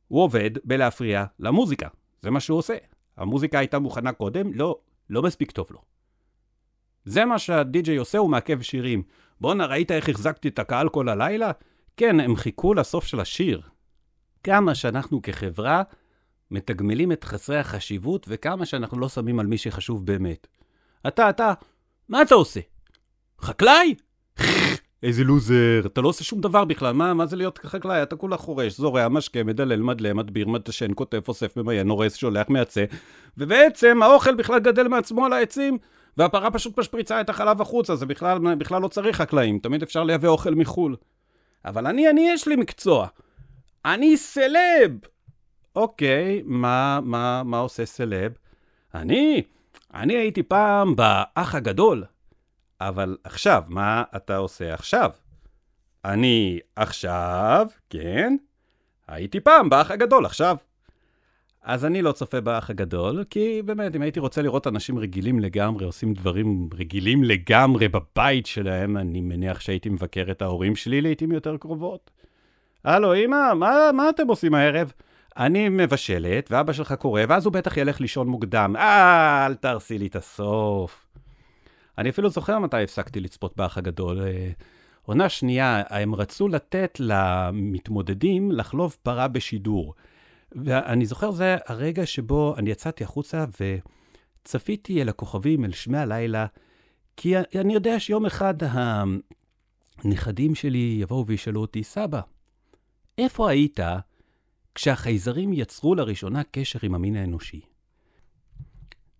הוא 0.08 0.24
עובד 0.24 0.52
בלהפריע 0.64 1.26
למוזיקה. 1.40 1.88
זה 2.22 2.32
מה 2.32 2.40
שהוא 2.40 2.58
עושה. 2.58 2.78
המוזיקה 3.18 3.60
הייתה 3.60 3.80
מוכנה 3.80 4.12
קודם? 4.12 4.54
לא, 4.54 4.80
לא 5.10 5.22
מספיק 5.22 5.52
טוב 5.52 5.68
לו. 5.72 5.82
זה 7.06 7.26
מה 7.26 7.40
שהדי-ג'יי 7.40 7.98
עושה, 7.98 8.18
הוא 8.18 8.30
מעכב 8.30 8.62
שירים. 8.62 9.04
בואנה, 9.42 9.66
ראית 9.66 9.92
איך 9.92 10.10
החזקתי 10.10 10.48
את 10.48 10.60
הקהל 10.60 10.90
כל 10.90 11.10
הלילה? 11.10 11.52
כן, 11.98 12.20
הם 12.20 12.36
חיכו 12.36 12.74
לסוף 12.74 13.06
של 13.06 13.20
השיר. 13.20 13.62
כמה 14.44 14.76
שאנחנו 14.76 15.22
כחברה 15.22 15.84
מתגמלים 16.52 17.12
את 17.12 17.24
חסרי 17.24 17.58
החשיבות 17.58 18.26
וכמה 18.30 18.66
שאנחנו 18.66 19.00
לא 19.00 19.10
שמים 19.10 19.40
על 19.40 19.46
מי 19.46 19.58
שחשוב 19.58 20.06
באמת. 20.06 20.48
אתה, 21.08 21.30
אתה, 21.30 21.54
מה 22.10 22.22
אתה 22.22 22.36
עושה? 22.36 22.60
חקלאי? 23.42 23.96
איזה 25.04 25.24
לוזר, 25.24 25.82
אתה 25.86 26.02
לא 26.02 26.08
עושה 26.08 26.24
שום 26.24 26.42
דבר 26.42 26.66
בכלל, 26.66 26.94
מה, 26.94 27.14
מה 27.14 27.26
זה 27.26 27.36
להיות 27.36 27.58
חקלאי? 27.58 28.04
אתה 28.04 28.16
כולה 28.16 28.38
חורש, 28.38 28.78
זורע, 28.78 29.08
משקה, 29.08 29.44
מדלל, 29.44 29.82
מדלה, 29.82 30.14
מדביר, 30.14 30.48
מדשן, 30.48 30.92
כותב, 30.96 31.22
אוסף, 31.28 31.58
ממיין, 31.58 31.90
הורס, 31.90 32.16
שולח, 32.16 32.50
מייצא, 32.50 32.86
ובעצם 33.38 34.04
האוכל 34.04 34.36
בכלל 34.36 34.60
גדל 34.60 34.88
מעצמו 34.88 35.26
על 35.26 35.34
העצים, 35.34 35.78
והפרה 36.18 36.52
פשוט 36.52 36.80
משפריצה 36.80 37.22
את 37.22 37.30
החלב 37.30 37.62
החוצה, 37.62 37.96
זה 37.96 38.06
בכלל, 38.06 38.56
בכלל 38.56 38.82
לא 38.82 38.88
צריך 38.88 39.18
חקלאים, 39.18 39.60
תמיד 39.60 39.84
אפשר 39.84 40.04
לייבא 40.04 40.28
אוכל 40.28 40.56
מחו"ל. 40.56 40.96
אבל 41.66 41.88
אני, 41.88 42.10
אני, 42.10 42.30
יש 42.30 42.48
לי 42.48 42.56
מקצוע. 42.56 43.08
אני 43.86 44.18
סלב! 44.18 44.92
אוקיי, 45.76 46.42
מה, 46.46 47.00
מה, 47.04 47.44
מה 47.44 47.60
עושה 47.60 47.86
סלב? 47.86 48.32
אני, 48.96 49.42
אני 49.94 50.14
הייתי 50.14 50.44
פעם 50.44 50.96
באח 50.96 51.56
הגדול. 51.56 52.04
אבל 52.82 53.18
עכשיו, 53.24 53.64
מה 53.68 54.04
אתה 54.16 54.38
עושה 54.38 54.74
עכשיו? 54.74 55.12
אני 56.06 56.60
עכשיו, 56.76 57.68
כן, 57.90 58.36
הייתי 59.08 59.40
פעם 59.40 59.70
באח 59.70 59.92
הגדול, 59.92 60.26
עכשיו. 60.26 60.58
אז 61.64 61.86
אני 61.86 62.02
לא 62.02 62.12
צופה 62.12 62.42
באח 62.42 62.70
הגדול, 62.70 63.24
כי 63.30 63.62
באמת, 63.66 63.96
אם 63.96 64.02
הייתי 64.02 64.20
רוצה 64.20 64.42
לראות 64.42 64.68
אנשים 64.68 65.00
רגילים 65.00 65.40
לגמרי, 65.40 65.86
עושים 65.86 66.14
דברים 66.14 66.70
רגילים 66.74 67.24
לגמרי 67.24 67.88
בבית 67.88 68.46
שלהם, 68.46 68.98
אני 68.98 69.22
מניח 69.22 69.60
שהייתי 69.60 69.90
מבקר 69.90 70.32
את 70.32 70.42
ההורים 70.42 70.76
שלי 70.76 71.02
לעיתים 71.02 71.32
יותר 71.32 71.58
קרובות. 71.58 72.12
הלו, 72.84 73.16
אמא, 73.16 73.54
מה, 73.54 73.92
מה 73.94 74.10
אתם 74.10 74.28
עושים 74.28 74.54
הערב? 74.54 74.92
אני 75.38 75.70
מבשלת, 75.70 76.52
ואבא 76.52 76.74
שלך 76.74 76.94
קורא, 76.94 77.22
ואז 77.30 77.46
הוא 77.46 77.54
בטח 77.54 77.78
ילך 77.78 78.02
לישון 78.02 78.28
מוקדם. 78.28 78.76
אה, 78.78 79.46
אל 79.46 79.56
תהרסי 79.56 79.98
לי 79.98 80.08
את 80.08 80.16
הסוף. 80.16 81.06
אני 81.98 82.10
אפילו 82.10 82.30
זוכר 82.30 82.60
מתי 82.60 82.84
הפסקתי 82.84 83.20
לצפות 83.20 83.58
באח 83.58 83.78
הגדול. 83.78 84.22
אה, 84.22 84.52
עונה 85.02 85.30
שנייה, 85.30 85.84
הם 85.90 86.16
רצו 86.16 86.48
לתת 86.48 86.98
למתמודדים 87.00 88.52
לחלוב 88.52 88.98
פרה 89.04 89.28
בשידור. 89.28 89.94
ואני 90.52 91.06
זוכר, 91.06 91.32
זה 91.32 91.58
הרגע 91.68 92.06
שבו 92.06 92.56
אני 92.58 92.70
יצאתי 92.70 93.04
החוצה 93.04 93.46
וצפיתי 94.44 95.02
אל 95.02 95.10
הכוכבים, 95.10 95.66
אל 95.66 95.72
שמי 95.72 95.98
הלילה, 95.98 96.46
כי 97.18 97.38
אני 97.38 97.74
יודע 97.74 98.00
שיום 98.00 98.26
אחד 98.26 98.54
הנכדים 100.04 100.56
שלי 100.56 100.98
יבואו 101.02 101.26
וישאלו 101.26 101.62
אותי, 101.62 101.84
סבא, 101.84 102.22
איפה 103.18 103.50
היית 103.50 103.80
כשהחייזרים 104.76 105.54
יצרו 105.54 105.96
לראשונה 105.96 106.42
קשר 106.52 106.80
עם 106.84 106.96
המין 106.96 107.16
האנושי? 107.16 107.62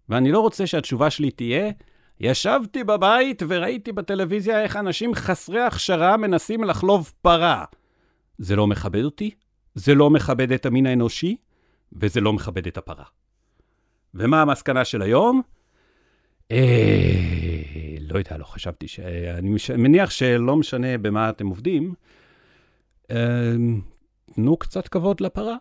ואני 0.10 0.32
לא 0.32 0.40
רוצה 0.40 0.68
שהתשובה 0.68 1.10
שלי 1.10 1.32
תהיה, 1.32 1.72
ישבתי 2.20 2.84
בבית 2.84 3.44
וראיתי 3.48 3.92
בטלוויזיה 3.92 4.64
איך 4.64 4.76
אנשים 4.76 5.16
חסרי 5.16 5.62
הכשרה 5.62 6.18
מנסים 6.18 6.64
לחלוב 6.64 7.14
פרה. 7.22 7.66
זה 8.38 8.56
לא 8.56 8.68
מכבד 8.68 9.04
אותי, 9.04 9.32
זה 9.76 9.96
לא 9.96 10.10
מכבד 10.10 10.52
את 10.52 10.66
המין 10.66 10.86
האנושי, 10.86 11.36
וזה 11.94 12.22
לא 12.22 12.34
מכבד 12.34 12.68
את 12.68 12.78
הפרה. 12.78 13.06
ומה 14.14 14.42
המסקנה 14.42 14.86
של 14.86 15.02
היום? 15.02 15.42
אה, 16.52 17.14
לא 18.00 18.18
יודע, 18.18 18.38
לא 18.38 18.44
חשבתי 18.44 18.88
ש... 18.88 19.00
אני. 19.38 19.56
מניח 19.78 20.10
שלא 20.10 20.56
משנה 20.56 20.98
במה 20.98 21.30
אתם 21.30 21.48
עובדים, 21.48 21.94
אה, 23.12 23.56
תנו 24.36 24.58
קצת 24.58 24.88
כבוד 24.88 25.22
לפרה. 25.22 25.56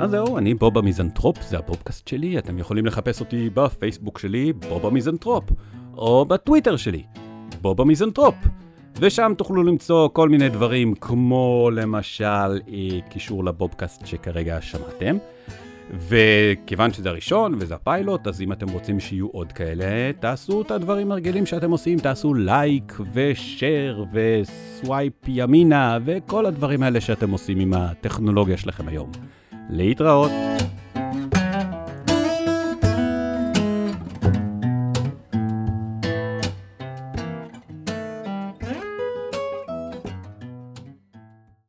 אז 0.00 0.10
זהו, 0.10 0.38
אני 0.38 0.54
בוב 0.54 0.78
המיזנטרופ, 0.78 1.42
זה 1.42 1.58
הפודקאסט 1.58 2.08
שלי, 2.08 2.38
אתם 2.38 2.58
יכולים 2.58 2.86
לחפש 2.86 3.20
אותי 3.20 3.50
בפייסבוק 3.54 4.18
שלי, 4.18 4.52
בוב 4.52 4.86
המיזנטרופ, 4.86 5.44
או 5.96 6.24
בטוויטר 6.24 6.76
שלי, 6.76 7.02
בוב 7.60 7.80
המיזנטרופ. 7.80 8.34
ושם 9.00 9.32
תוכלו 9.38 9.62
למצוא 9.62 10.08
כל 10.08 10.28
מיני 10.28 10.48
דברים, 10.48 10.94
כמו 10.94 11.70
למשל 11.72 12.24
אה, 12.24 13.00
קישור 13.08 13.44
לבובקאסט 13.44 14.06
שכרגע 14.06 14.60
שמעתם. 14.60 15.16
וכיוון 15.90 16.92
שזה 16.92 17.08
הראשון 17.08 17.54
וזה 17.58 17.74
הפיילוט, 17.74 18.26
אז 18.26 18.40
אם 18.40 18.52
אתם 18.52 18.68
רוצים 18.68 19.00
שיהיו 19.00 19.26
עוד 19.26 19.52
כאלה, 19.52 20.12
תעשו 20.20 20.62
את 20.62 20.70
הדברים 20.70 21.12
הרגילים 21.12 21.46
שאתם 21.46 21.70
עושים, 21.70 21.98
תעשו 21.98 22.34
לייק 22.34 22.98
ושאר 23.12 24.04
וסווייפ 24.12 25.12
ימינה 25.28 25.98
וכל 26.04 26.46
הדברים 26.46 26.82
האלה 26.82 27.00
שאתם 27.00 27.30
עושים 27.30 27.60
עם 27.60 27.74
הטכנולוגיה 27.74 28.56
שלכם 28.56 28.88
היום. 28.88 29.10
להתראות. 29.70 30.30